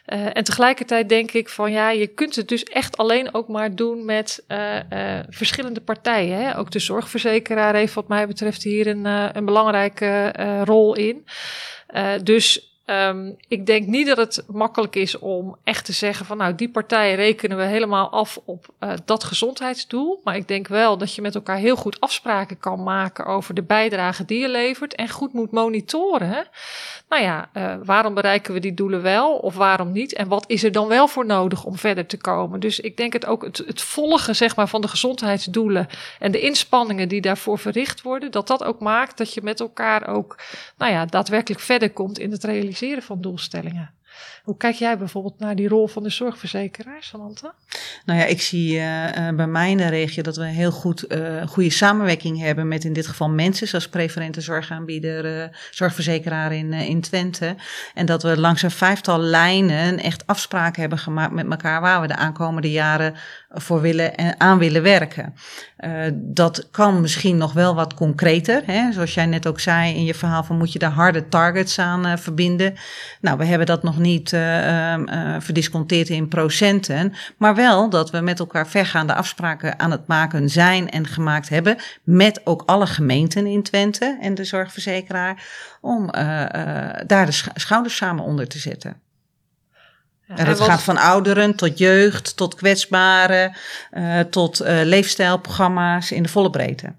Uh, 0.06 0.26
en 0.34 0.44
tegelijkertijd 0.44 1.10
denk 1.10 1.32
ik 1.32 1.50
van 1.50 1.72
ja, 1.72 1.90
je 1.90 2.08
kunt 2.08 2.36
het 2.36 2.48
dus 2.48 2.64
echt 2.64 2.98
alleen 2.98 3.34
ook 3.34 3.48
maar 3.48 3.76
doen 3.76 4.06
met 4.06 4.44
verschillende 5.30 5.82
partijen. 5.82 6.38
Hè? 6.38 6.58
Ook 6.58 6.72
de 6.72 6.80
zorgverzekeraar 6.80 7.76
heeft 7.76 7.94
wat 7.94 8.08
mij 8.08 8.28
betreft 8.28 8.64
hier 8.64 8.88
een, 8.88 9.06
een 9.38 9.46
belangrijke 9.46 10.32
rol 10.64 10.96
in. 10.96 11.26
dus 12.24 12.67
Um, 12.90 13.36
ik 13.48 13.66
denk 13.66 13.88
niet 13.88 14.08
dat 14.08 14.18
het 14.18 14.44
makkelijk 14.48 14.96
is 14.96 15.20
om 15.20 15.58
echt 15.64 15.86
te 15.86 15.94
zeggen 15.94 16.26
van 16.26 16.38
nou 16.38 16.56
die 16.56 16.70
partij 16.70 17.16
rekenen 17.16 17.58
we 17.58 17.64
helemaal 17.64 18.10
af 18.10 18.40
op 18.46 18.68
uh, 18.80 18.92
dat 19.06 19.24
gezondheidsdoel. 19.24 20.22
Maar 20.24 20.36
ik 20.36 20.48
denk 20.48 20.68
wel 20.68 20.98
dat 20.98 21.16
je 21.16 21.22
met 21.22 21.36
elkaar 21.36 21.58
heel 21.58 21.76
goed 21.76 22.00
afspraken 22.00 22.60
kan 22.60 22.84
maken 22.84 23.26
over 23.26 23.54
de 23.54 23.64
bijdrage 23.64 24.26
die 24.26 24.40
je 24.40 24.50
levert 24.50 24.96
en 24.96 25.10
goed 25.10 25.34
moet 25.34 25.52
monitoren. 25.52 26.48
Nou 27.10 27.24
ja, 27.24 27.50
uh, 27.54 27.76
waarom 27.84 28.14
bereiken 28.14 28.54
we 28.54 28.60
die 28.60 28.74
doelen 28.74 29.02
wel 29.02 29.36
of 29.36 29.56
waarom 29.56 29.92
niet? 29.92 30.14
En 30.14 30.28
wat 30.28 30.44
is 30.48 30.64
er 30.64 30.72
dan 30.72 30.88
wel 30.88 31.08
voor 31.08 31.26
nodig 31.26 31.64
om 31.64 31.78
verder 31.78 32.06
te 32.06 32.18
komen? 32.18 32.60
Dus 32.60 32.80
ik 32.80 32.98
denk 32.98 33.14
het 33.14 33.26
ook 33.26 33.44
het, 33.44 33.58
het 33.58 33.82
volgen 33.82 34.36
zeg 34.36 34.56
maar, 34.56 34.68
van 34.68 34.82
de 34.82 34.88
gezondheidsdoelen 34.88 35.88
en 36.20 36.32
de 36.32 36.40
inspanningen 36.40 37.08
die 37.08 37.22
daarvoor 37.22 37.60
verricht 37.60 38.02
worden, 38.02 38.32
dat 38.32 38.48
dat 38.48 38.64
ook 38.64 38.80
maakt 38.80 39.18
dat 39.18 39.34
je 39.34 39.42
met 39.44 39.60
elkaar 39.60 40.08
ook 40.08 40.36
nou 40.78 40.92
ja, 40.92 41.06
daadwerkelijk 41.06 41.62
verder 41.62 41.92
komt 41.92 42.20
in 42.20 42.32
het 42.32 42.44
realiseren 42.44 42.76
van 43.02 43.22
doelstellingen. 43.22 43.92
Hoe 44.44 44.58
kijk 44.58 44.76
jij 44.76 44.98
bijvoorbeeld 44.98 45.40
naar 45.40 45.56
die 45.56 45.68
rol 45.68 45.88
van 45.88 46.04
de 46.04 46.10
zorgverzekeraar, 46.10 47.04
Samantha? 47.04 47.54
Nou 48.06 48.20
ja, 48.20 48.26
ik 48.26 48.42
zie 48.42 48.74
uh, 48.76 49.30
bij 49.36 49.48
mij 49.48 49.72
in 49.72 49.78
de 49.78 49.88
regio 49.88 50.24
dat 50.24 50.36
we 50.36 50.46
heel 50.46 50.72
goed 50.72 51.12
uh, 51.12 51.48
goede 51.48 51.70
samenwerking 51.70 52.40
hebben 52.40 52.68
met 52.68 52.84
in 52.84 52.94
dit 52.94 53.08
geval 53.08 53.30
mensen, 53.30 53.68
zoals 53.68 53.90
preferente 53.90 54.42
zorgaanbieder, 54.42 55.50
zorgverzekeraar 55.72 56.54
in, 56.54 56.74
in 56.74 57.02
Twente. 57.02 57.56
En 57.94 58.06
dat 58.06 58.24
we 58.24 58.40
langs 58.40 58.62
een 58.62 58.72
vijftal 58.72 59.20
lijnen 59.20 60.00
echt 60.00 60.28
afspraken 60.28 60.82
hebben 60.82 61.00
gemaakt 61.00 61.34
met 61.34 61.50
elkaar 61.50 61.82
waar 61.82 62.02
we 62.02 62.08
de 62.08 62.16
aankomende 62.16 62.72
jaren 62.72 63.16
voor 63.50 63.82
willen 63.82 64.16
en 64.16 64.40
aan 64.40 64.58
willen 64.58 64.82
werken. 64.82 65.34
dat 66.14 66.68
kan 66.72 67.02
misschien 67.02 67.38
nog 67.38 67.54
wel 67.54 67.76
wat 67.76 67.94
concreter. 67.94 68.64
Hè? 68.66 68.92
Zoals 68.92 69.14
jij 69.14 69.26
net 69.26 69.48
ook 69.48 69.60
zei 69.60 69.96
in 69.96 70.04
je 70.04 70.14
verhaal 70.14 70.44
van 70.44 70.58
moet 70.58 70.74
je 70.74 70.80
daar 70.80 70.92
harde 70.92 71.28
targets 71.28 71.80
aan 71.80 72.20
verbinden. 72.20 72.74
Nou, 73.22 73.38
we 73.38 73.46
hebben 73.46 73.68
dat 73.68 73.84
nog 73.84 73.98
niet 73.98 74.32
uh, 74.32 74.96
verdisconteerd 75.40 76.10
in 76.10 76.28
procenten. 76.28 77.14
Maar 77.38 77.56
wel 77.56 77.90
dat 77.90 78.12
we 78.12 78.20
met 78.20 78.40
elkaar 78.40 78.68
vergaande 78.68 79.14
afspraken 79.14 79.80
aan 79.80 79.92
het 79.92 80.08
maken 80.08 80.50
zijn 80.50 80.90
en 80.90 81.08
gemaakt 81.08 81.50
hebben. 81.50 81.78
Met 82.04 82.42
ook 82.44 82.64
alle 82.66 82.88
gemeenten 82.88 83.46
in 83.46 83.64
Twente 83.64 84.18
en 84.22 84.36
de 84.36 84.44
zorgverzekeraar. 84.44 85.44
Om 85.82 86.12
daar 87.06 87.26
de 87.26 87.42
schouders 87.54 87.96
samen 87.96 88.24
onder 88.24 88.48
te 88.48 88.60
zetten. 88.60 89.07
En 90.28 90.46
dat 90.46 90.62
gaat 90.62 90.84
van 90.84 90.98
ouderen 90.98 91.56
tot 91.56 91.78
jeugd, 91.78 92.38
tot 92.38 92.56
kwetsbaren, 92.56 93.56
uh, 93.92 94.20
tot 94.20 94.62
uh, 94.62 94.82
leefstijlprogramma's 94.84 96.12
in 96.12 96.24
de 96.24 96.30
volle 96.30 96.50
breedte. 96.50 96.94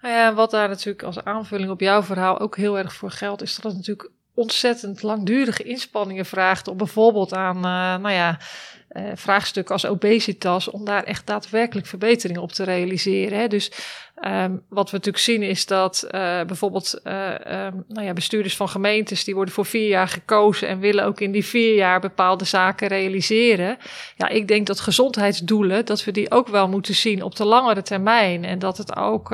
Nou 0.00 0.14
ja, 0.14 0.34
wat 0.34 0.50
daar 0.50 0.68
natuurlijk 0.68 1.02
als 1.02 1.24
aanvulling 1.24 1.70
op 1.70 1.80
jouw 1.80 2.02
verhaal 2.02 2.38
ook 2.38 2.56
heel 2.56 2.78
erg 2.78 2.94
voor 2.94 3.10
geldt, 3.10 3.42
is 3.42 3.54
dat 3.54 3.64
het 3.64 3.76
natuurlijk 3.76 4.10
ontzettend 4.34 5.02
langdurige 5.02 5.62
inspanningen 5.62 6.26
vraagt 6.26 6.68
om 6.68 6.76
bijvoorbeeld 6.76 7.32
aan, 7.32 7.56
uh, 7.56 7.62
nou 8.02 8.10
ja, 8.10 8.38
uh, 8.92 9.02
vraagstukken 9.14 9.74
als 9.74 9.86
obesitas, 9.86 10.70
om 10.70 10.84
daar 10.84 11.04
echt 11.04 11.26
daadwerkelijk 11.26 11.86
verbeteringen 11.86 12.42
op 12.42 12.52
te 12.52 12.64
realiseren. 12.64 13.38
Hè. 13.38 13.46
Dus 13.46 13.70
Um, 14.26 14.62
wat 14.68 14.90
we 14.90 14.96
natuurlijk 14.96 15.24
zien 15.24 15.42
is 15.42 15.66
dat 15.66 16.04
uh, 16.04 16.10
bijvoorbeeld 16.46 17.00
uh, 17.04 17.28
um, 17.66 17.84
nou 17.88 18.06
ja, 18.06 18.12
bestuurders 18.12 18.56
van 18.56 18.68
gemeentes 18.68 19.24
die 19.24 19.34
worden 19.34 19.54
voor 19.54 19.66
vier 19.66 19.88
jaar 19.88 20.08
gekozen 20.08 20.68
en 20.68 20.78
willen 20.78 21.04
ook 21.04 21.20
in 21.20 21.32
die 21.32 21.44
vier 21.44 21.74
jaar 21.74 22.00
bepaalde 22.00 22.44
zaken 22.44 22.88
realiseren. 22.88 23.78
Ja, 24.16 24.28
ik 24.28 24.48
denk 24.48 24.66
dat 24.66 24.80
gezondheidsdoelen, 24.80 25.86
dat 25.86 26.04
we 26.04 26.12
die 26.12 26.30
ook 26.30 26.48
wel 26.48 26.68
moeten 26.68 26.94
zien 26.94 27.22
op 27.22 27.36
de 27.36 27.44
langere 27.44 27.82
termijn. 27.82 28.44
En 28.44 28.58
dat 28.58 28.76
het 28.76 28.96
ook 28.96 29.30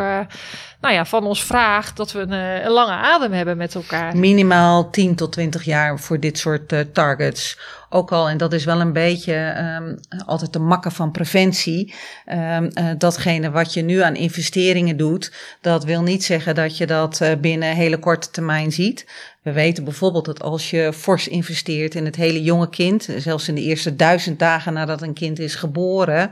nou 0.81 0.95
ja, 0.95 1.05
van 1.05 1.25
ons 1.25 1.45
vraagt 1.45 1.97
dat 1.97 2.13
we 2.13 2.19
een, 2.19 2.33
een, 2.65 2.71
lange 2.71 2.93
adem 2.93 3.33
hebben 3.33 3.57
met 3.57 3.75
elkaar. 3.75 4.17
Minimaal 4.17 4.91
10 4.91 5.15
tot 5.15 5.33
20 5.33 5.65
jaar 5.65 5.99
voor 5.99 6.21
dit 6.21 6.39
soort 6.39 6.95
targets 6.95 7.59
ook 7.89 8.13
al, 8.13 8.29
en 8.29 8.37
dat 8.37 8.53
is 8.53 8.65
wel 8.65 8.81
een 8.81 8.93
beetje 8.93 9.57
um, 9.79 9.99
altijd 10.27 10.53
de 10.53 10.59
makken 10.59 10.93
van 10.93 11.11
preventie, 11.11 11.95
um, 12.33 12.71
uh, 12.75 12.91
datgene 12.99 13.51
wat 13.51 13.75
je 13.75 13.83
nu 13.83 14.01
aan 14.01 14.15
investeringen 14.15 14.97
doet, 14.97 15.33
dat 15.61 15.85
wil 15.85 16.03
niet 16.03 16.25
zeggen 16.25 16.55
dat 16.55 16.77
je 16.77 16.87
dat 16.87 17.21
uh, 17.21 17.29
binnen 17.41 17.75
hele 17.75 17.99
korte 17.99 18.31
termijn 18.31 18.73
ziet. 18.73 19.07
We 19.47 19.53
weten 19.53 19.85
bijvoorbeeld 19.85 20.25
dat 20.25 20.43
als 20.43 20.71
je 20.71 20.93
fors 20.93 21.29
investeert 21.29 21.95
in 21.95 22.05
het 22.05 22.17
hele 22.17 22.43
jonge 22.43 22.69
kind, 22.69 23.09
zelfs 23.19 23.49
in 23.49 23.55
de 23.55 23.61
eerste 23.61 23.97
duizend 23.97 24.39
dagen 24.39 24.73
nadat 24.73 25.03
een 25.03 25.13
kind 25.13 25.39
is 25.39 25.55
geboren, 25.55 26.31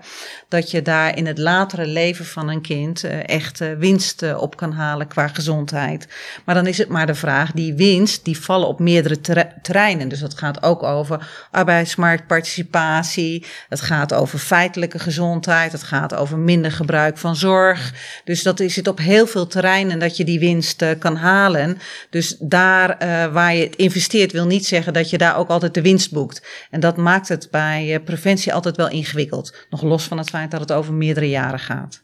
dat 0.49 0.71
je 0.71 0.83
daar 0.83 1.17
in 1.17 1.27
het 1.27 1.39
latere 1.39 1.87
leven 1.87 2.25
van 2.25 2.49
een 2.49 2.61
kind 2.61 3.05
uh, 3.05 3.29
echt 3.29 3.61
uh, 3.61 3.73
winst 3.79 4.23
uh, 4.23 4.43
op 4.43 4.57
kan 4.57 4.73
halen 4.73 5.09
qua 5.09 5.29
gezondheid. 5.29 6.09
Maar 6.45 6.55
dan 6.55 6.67
is 6.67 6.79
het 6.79 6.89
maar 6.89 7.07
de 7.07 7.15
vraag, 7.15 7.53
die 7.53 7.75
winst, 7.75 8.25
die 8.25 8.39
vallen 8.39 8.69
op 8.69 8.79
meerdere 8.81 9.21
terreinen. 9.63 10.09
Dus 10.09 10.21
dat 10.21 10.39
gaat 10.39 10.63
ook 10.63 10.83
over 10.83 11.29
arbeidsmarktparticipatie, 11.51 13.47
het 13.69 13.81
gaat 13.81 14.15
over 14.15 14.39
feitelijke 14.39 14.99
gezondheid, 14.99 15.73
het 15.73 15.83
gaat 15.83 16.15
over 16.15 16.39
minder 16.39 16.73
gebruik 16.73 17.19
van 17.19 17.37
zorg. 17.37 17.93
Dus 18.25 18.43
dat 18.43 18.61
is 18.61 18.77
het 18.77 18.89
op 18.89 18.99
heel 18.99 19.27
veel 19.27 19.47
terreinen 19.47 19.99
dat 19.99 20.17
je 20.17 20.25
die 20.25 20.39
winst 20.39 20.85
kan 20.99 21.17
halen. 21.17 21.79
Dus 22.11 22.37
daar 22.39 23.03
uh, 23.05 23.33
waar 23.33 23.55
je 23.55 23.65
het 23.65 23.77
investeert, 23.77 24.33
wil 24.33 24.47
niet 24.47 24.67
zeggen 24.67 24.93
dat 24.93 25.11
je 25.11 25.19
daar 25.19 25.37
ook 25.37 25.49
altijd 25.49 25.75
de 25.75 25.83
winst 25.83 26.13
boekt. 26.13 26.67
En 26.71 26.81
dat 26.81 26.97
maakt 26.97 27.29
het 27.29 27.49
bij 27.51 27.95
uh, 27.95 28.05
preventie 28.05 28.55
altijd 28.55 28.77
wel 28.77 28.89
ingewikkeld. 28.89 29.67
Nog 29.71 29.83
los 29.83 30.05
van 30.05 30.19
het 30.19 30.31
feit 30.31 30.51
dat 30.51 30.61
het 30.61 30.73
over 30.73 30.95
meerdere 30.95 31.29
jaren 31.29 31.59
gaat. 31.59 32.03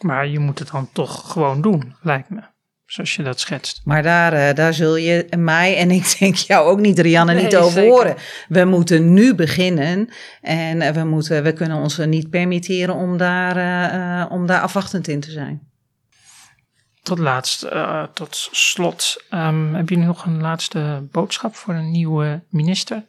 Maar 0.00 0.28
je 0.28 0.38
moet 0.38 0.58
het 0.58 0.70
dan 0.70 0.88
toch 0.92 1.32
gewoon 1.32 1.60
doen, 1.60 1.94
lijkt 2.02 2.30
me. 2.30 2.40
zoals 2.86 3.16
je 3.16 3.22
dat 3.22 3.40
schetst. 3.40 3.80
Maar 3.84 4.02
daar, 4.02 4.32
uh, 4.32 4.54
daar 4.54 4.74
zul 4.74 4.96
je 4.96 5.26
mij 5.36 5.76
en 5.76 5.90
ik 5.90 6.16
denk 6.18 6.34
jou 6.34 6.68
ook 6.68 6.80
niet, 6.80 6.98
Rianne, 6.98 7.34
niet 7.34 7.56
over 7.56 7.82
horen. 7.82 8.16
We 8.48 8.64
moeten 8.64 9.12
nu 9.12 9.34
beginnen 9.34 10.08
en 10.40 10.94
we, 10.94 11.04
moeten, 11.04 11.42
we 11.42 11.52
kunnen 11.52 11.76
ons 11.76 11.98
niet 11.98 12.30
permitteren 12.30 12.94
om 12.94 13.16
daar, 13.16 14.30
om 14.30 14.46
daar 14.46 14.60
afwachtend 14.60 15.08
in 15.08 15.20
te 15.20 15.30
zijn. 15.30 15.68
Tot 17.08 17.18
laatst, 17.18 17.64
uh, 17.64 18.02
tot 18.02 18.48
slot, 18.50 19.24
um, 19.30 19.74
heb 19.74 19.88
je 19.88 19.96
nog 19.96 20.24
een 20.24 20.40
laatste 20.40 21.08
boodschap 21.10 21.54
voor 21.54 21.74
een 21.74 21.90
nieuwe 21.90 22.42
minister? 22.48 23.04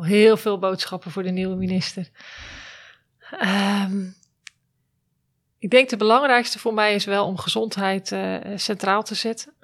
Heel 0.00 0.36
veel 0.36 0.58
boodschappen 0.58 1.10
voor 1.10 1.22
de 1.22 1.30
nieuwe 1.30 1.56
minister. 1.56 2.08
Um, 3.42 4.16
ik 5.58 5.70
denk 5.70 5.88
de 5.88 5.96
belangrijkste 5.96 6.58
voor 6.58 6.74
mij 6.74 6.94
is 6.94 7.04
wel 7.04 7.26
om 7.26 7.38
gezondheid 7.38 8.10
uh, 8.10 8.36
centraal 8.56 9.02
te 9.02 9.14
zetten. 9.14 9.54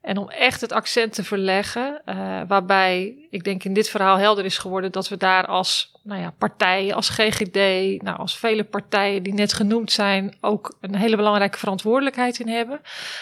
En 0.00 0.16
om 0.16 0.30
echt 0.30 0.60
het 0.60 0.72
accent 0.72 1.12
te 1.12 1.24
verleggen, 1.24 2.02
uh, 2.04 2.40
waarbij 2.48 3.25
ik 3.36 3.44
denk 3.44 3.64
in 3.64 3.72
dit 3.72 3.88
verhaal 3.88 4.16
helder 4.16 4.44
is 4.44 4.58
geworden 4.58 4.92
dat 4.92 5.08
we 5.08 5.16
daar 5.16 5.46
als 5.46 5.94
nou 6.06 6.20
ja, 6.20 6.34
partijen, 6.38 6.94
als 6.94 7.08
GGD, 7.08 7.54
nou, 8.02 8.18
als 8.18 8.38
vele 8.38 8.64
partijen 8.64 9.22
die 9.22 9.34
net 9.34 9.52
genoemd 9.52 9.92
zijn, 9.92 10.36
ook 10.40 10.76
een 10.80 10.94
hele 10.94 11.16
belangrijke 11.16 11.58
verantwoordelijkheid 11.58 12.38
in 12.38 12.48
hebben. 12.48 12.80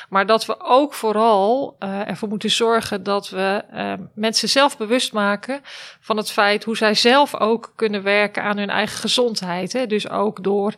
Maar 0.09 0.27
dat 0.27 0.47
we 0.47 0.61
ook 0.61 0.95
vooral 0.95 1.77
uh, 1.79 2.09
ervoor 2.09 2.29
moeten 2.29 2.51
zorgen 2.51 3.03
dat 3.03 3.29
we 3.29 3.65
uh, 3.75 3.93
mensen 4.15 4.49
zelf 4.49 4.77
bewust 4.77 5.13
maken 5.13 5.61
van 6.01 6.17
het 6.17 6.31
feit 6.31 6.65
hoe 6.65 6.77
zij 6.77 6.95
zelf 6.95 7.37
ook 7.37 7.73
kunnen 7.77 8.03
werken 8.03 8.43
aan 8.43 8.59
hun 8.59 8.71
eigen 8.71 8.99
gezondheid. 8.99 9.73
Hè? 9.73 9.87
Dus 9.87 10.09
ook 10.09 10.43
door 10.43 10.75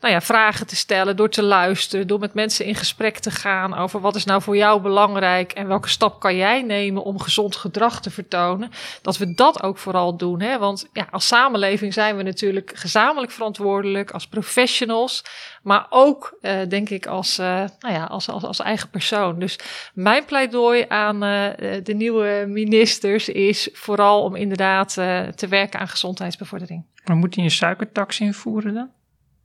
nou 0.00 0.14
ja, 0.14 0.20
vragen 0.20 0.66
te 0.66 0.76
stellen, 0.76 1.16
door 1.16 1.30
te 1.30 1.42
luisteren, 1.42 2.06
door 2.06 2.18
met 2.18 2.34
mensen 2.34 2.64
in 2.64 2.74
gesprek 2.74 3.18
te 3.18 3.30
gaan 3.30 3.74
over 3.74 4.00
wat 4.00 4.14
is 4.14 4.24
nou 4.24 4.42
voor 4.42 4.56
jou 4.56 4.80
belangrijk 4.80 5.52
en 5.52 5.68
welke 5.68 5.88
stap 5.88 6.20
kan 6.20 6.36
jij 6.36 6.62
nemen 6.62 7.02
om 7.02 7.20
gezond 7.20 7.56
gedrag 7.56 8.00
te 8.00 8.10
vertonen. 8.10 8.70
Dat 9.02 9.16
we 9.16 9.34
dat 9.34 9.62
ook 9.62 9.78
vooral 9.78 10.16
doen. 10.16 10.40
Hè? 10.40 10.58
Want 10.58 10.88
ja, 10.92 11.08
als 11.10 11.26
samenleving 11.26 11.92
zijn 11.92 12.16
we 12.16 12.22
natuurlijk 12.22 12.72
gezamenlijk 12.74 13.32
verantwoordelijk 13.32 14.10
als 14.10 14.26
professionals, 14.26 15.24
maar 15.62 15.86
ook 15.90 16.38
uh, 16.40 16.58
denk 16.68 16.90
ik 16.90 17.06
als, 17.06 17.38
uh, 17.38 17.46
nou 17.78 17.94
ja, 17.94 18.04
als, 18.04 18.28
als, 18.28 18.42
als 18.42 18.60
eigen 18.60 18.90
persoon. 18.90 19.38
Dus 19.38 19.58
mijn 19.94 20.24
pleidooi 20.24 20.84
aan 20.88 21.24
uh, 21.24 21.48
de 21.82 21.94
nieuwe 21.94 22.44
ministers 22.48 23.28
is 23.28 23.68
vooral 23.72 24.22
om 24.22 24.34
inderdaad 24.34 24.92
te 25.34 25.46
werken 25.48 25.80
aan 25.80 25.88
gezondheidsbevordering. 25.88 26.84
Maar 27.04 27.16
moet 27.16 27.34
hij 27.34 27.44
een 27.44 27.50
suikertax 27.50 28.20
invoeren 28.20 28.74
dan? 28.74 28.90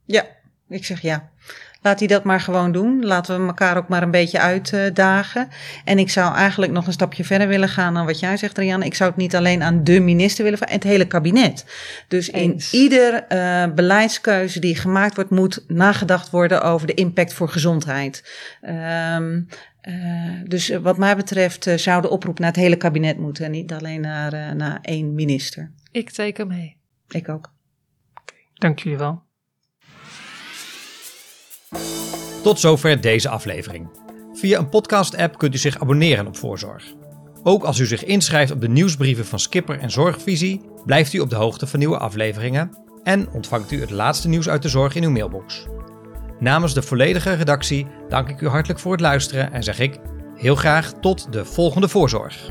Ja, 0.05 0.25
ik 0.69 0.85
zeg 0.85 1.01
ja. 1.01 1.29
Laat 1.83 1.99
hij 1.99 2.07
dat 2.07 2.23
maar 2.23 2.41
gewoon 2.41 2.71
doen. 2.71 3.05
Laten 3.05 3.41
we 3.41 3.47
elkaar 3.47 3.77
ook 3.77 3.87
maar 3.87 4.03
een 4.03 4.11
beetje 4.11 4.39
uitdagen. 4.39 5.49
En 5.85 5.99
ik 5.99 6.09
zou 6.09 6.35
eigenlijk 6.35 6.71
nog 6.71 6.87
een 6.87 6.93
stapje 6.93 7.23
verder 7.23 7.47
willen 7.47 7.69
gaan 7.69 7.93
dan 7.93 8.05
wat 8.05 8.19
jij 8.19 8.37
zegt, 8.37 8.57
Rianne. 8.57 8.85
Ik 8.85 8.95
zou 8.95 9.09
het 9.09 9.19
niet 9.19 9.35
alleen 9.35 9.63
aan 9.63 9.83
de 9.83 9.99
minister 9.99 10.43
willen 10.43 10.57
vragen, 10.57 10.75
het 10.75 10.83
hele 10.83 11.07
kabinet. 11.07 11.65
Dus 12.07 12.29
in 12.29 12.61
ieder 12.71 13.25
uh, 13.29 13.73
beleidskeuze 13.73 14.59
die 14.59 14.75
gemaakt 14.75 15.15
wordt, 15.15 15.29
moet 15.29 15.63
nagedacht 15.67 16.29
worden 16.29 16.61
over 16.61 16.87
de 16.87 16.93
impact 16.93 17.33
voor 17.33 17.49
gezondheid. 17.49 18.31
Um, 19.15 19.47
uh, 19.83 20.41
dus 20.43 20.69
wat 20.69 20.97
mij 20.97 21.15
betreft 21.15 21.67
uh, 21.67 21.77
zou 21.77 22.01
de 22.01 22.09
oproep 22.09 22.39
naar 22.39 22.47
het 22.47 22.59
hele 22.59 22.75
kabinet 22.75 23.17
moeten 23.17 23.45
en 23.45 23.51
niet 23.51 23.73
alleen 23.73 24.01
naar, 24.01 24.55
naar 24.55 24.79
één 24.81 25.13
minister. 25.13 25.71
Ik 25.91 26.09
teken 26.09 26.47
mee. 26.47 26.77
Ik 27.07 27.29
ook. 27.29 27.53
Dank 28.53 28.79
jullie 28.79 28.97
wel. 28.97 29.29
Tot 32.41 32.59
zover 32.59 33.01
deze 33.01 33.29
aflevering. 33.29 33.89
Via 34.33 34.59
een 34.59 34.69
podcast-app 34.69 35.37
kunt 35.37 35.53
u 35.53 35.57
zich 35.57 35.79
abonneren 35.79 36.27
op 36.27 36.37
Voorzorg. 36.37 36.93
Ook 37.43 37.63
als 37.63 37.79
u 37.79 37.85
zich 37.85 38.03
inschrijft 38.03 38.51
op 38.51 38.61
de 38.61 38.69
nieuwsbrieven 38.69 39.25
van 39.25 39.39
Skipper 39.39 39.79
en 39.79 39.91
Zorgvisie, 39.91 40.61
blijft 40.85 41.13
u 41.13 41.19
op 41.19 41.29
de 41.29 41.35
hoogte 41.35 41.67
van 41.67 41.79
nieuwe 41.79 41.97
afleveringen 41.97 42.77
en 43.03 43.29
ontvangt 43.31 43.71
u 43.71 43.79
het 43.79 43.89
laatste 43.89 44.27
nieuws 44.27 44.49
uit 44.49 44.61
de 44.61 44.69
zorg 44.69 44.95
in 44.95 45.03
uw 45.03 45.09
mailbox. 45.09 45.65
Namens 46.39 46.73
de 46.73 46.81
volledige 46.81 47.33
redactie 47.33 47.87
dank 48.09 48.29
ik 48.29 48.41
u 48.41 48.47
hartelijk 48.47 48.79
voor 48.79 48.91
het 48.91 49.01
luisteren 49.01 49.51
en 49.51 49.63
zeg 49.63 49.79
ik 49.79 49.99
heel 50.35 50.55
graag 50.55 50.93
tot 51.01 51.33
de 51.33 51.45
volgende 51.45 51.87
Voorzorg. 51.87 52.49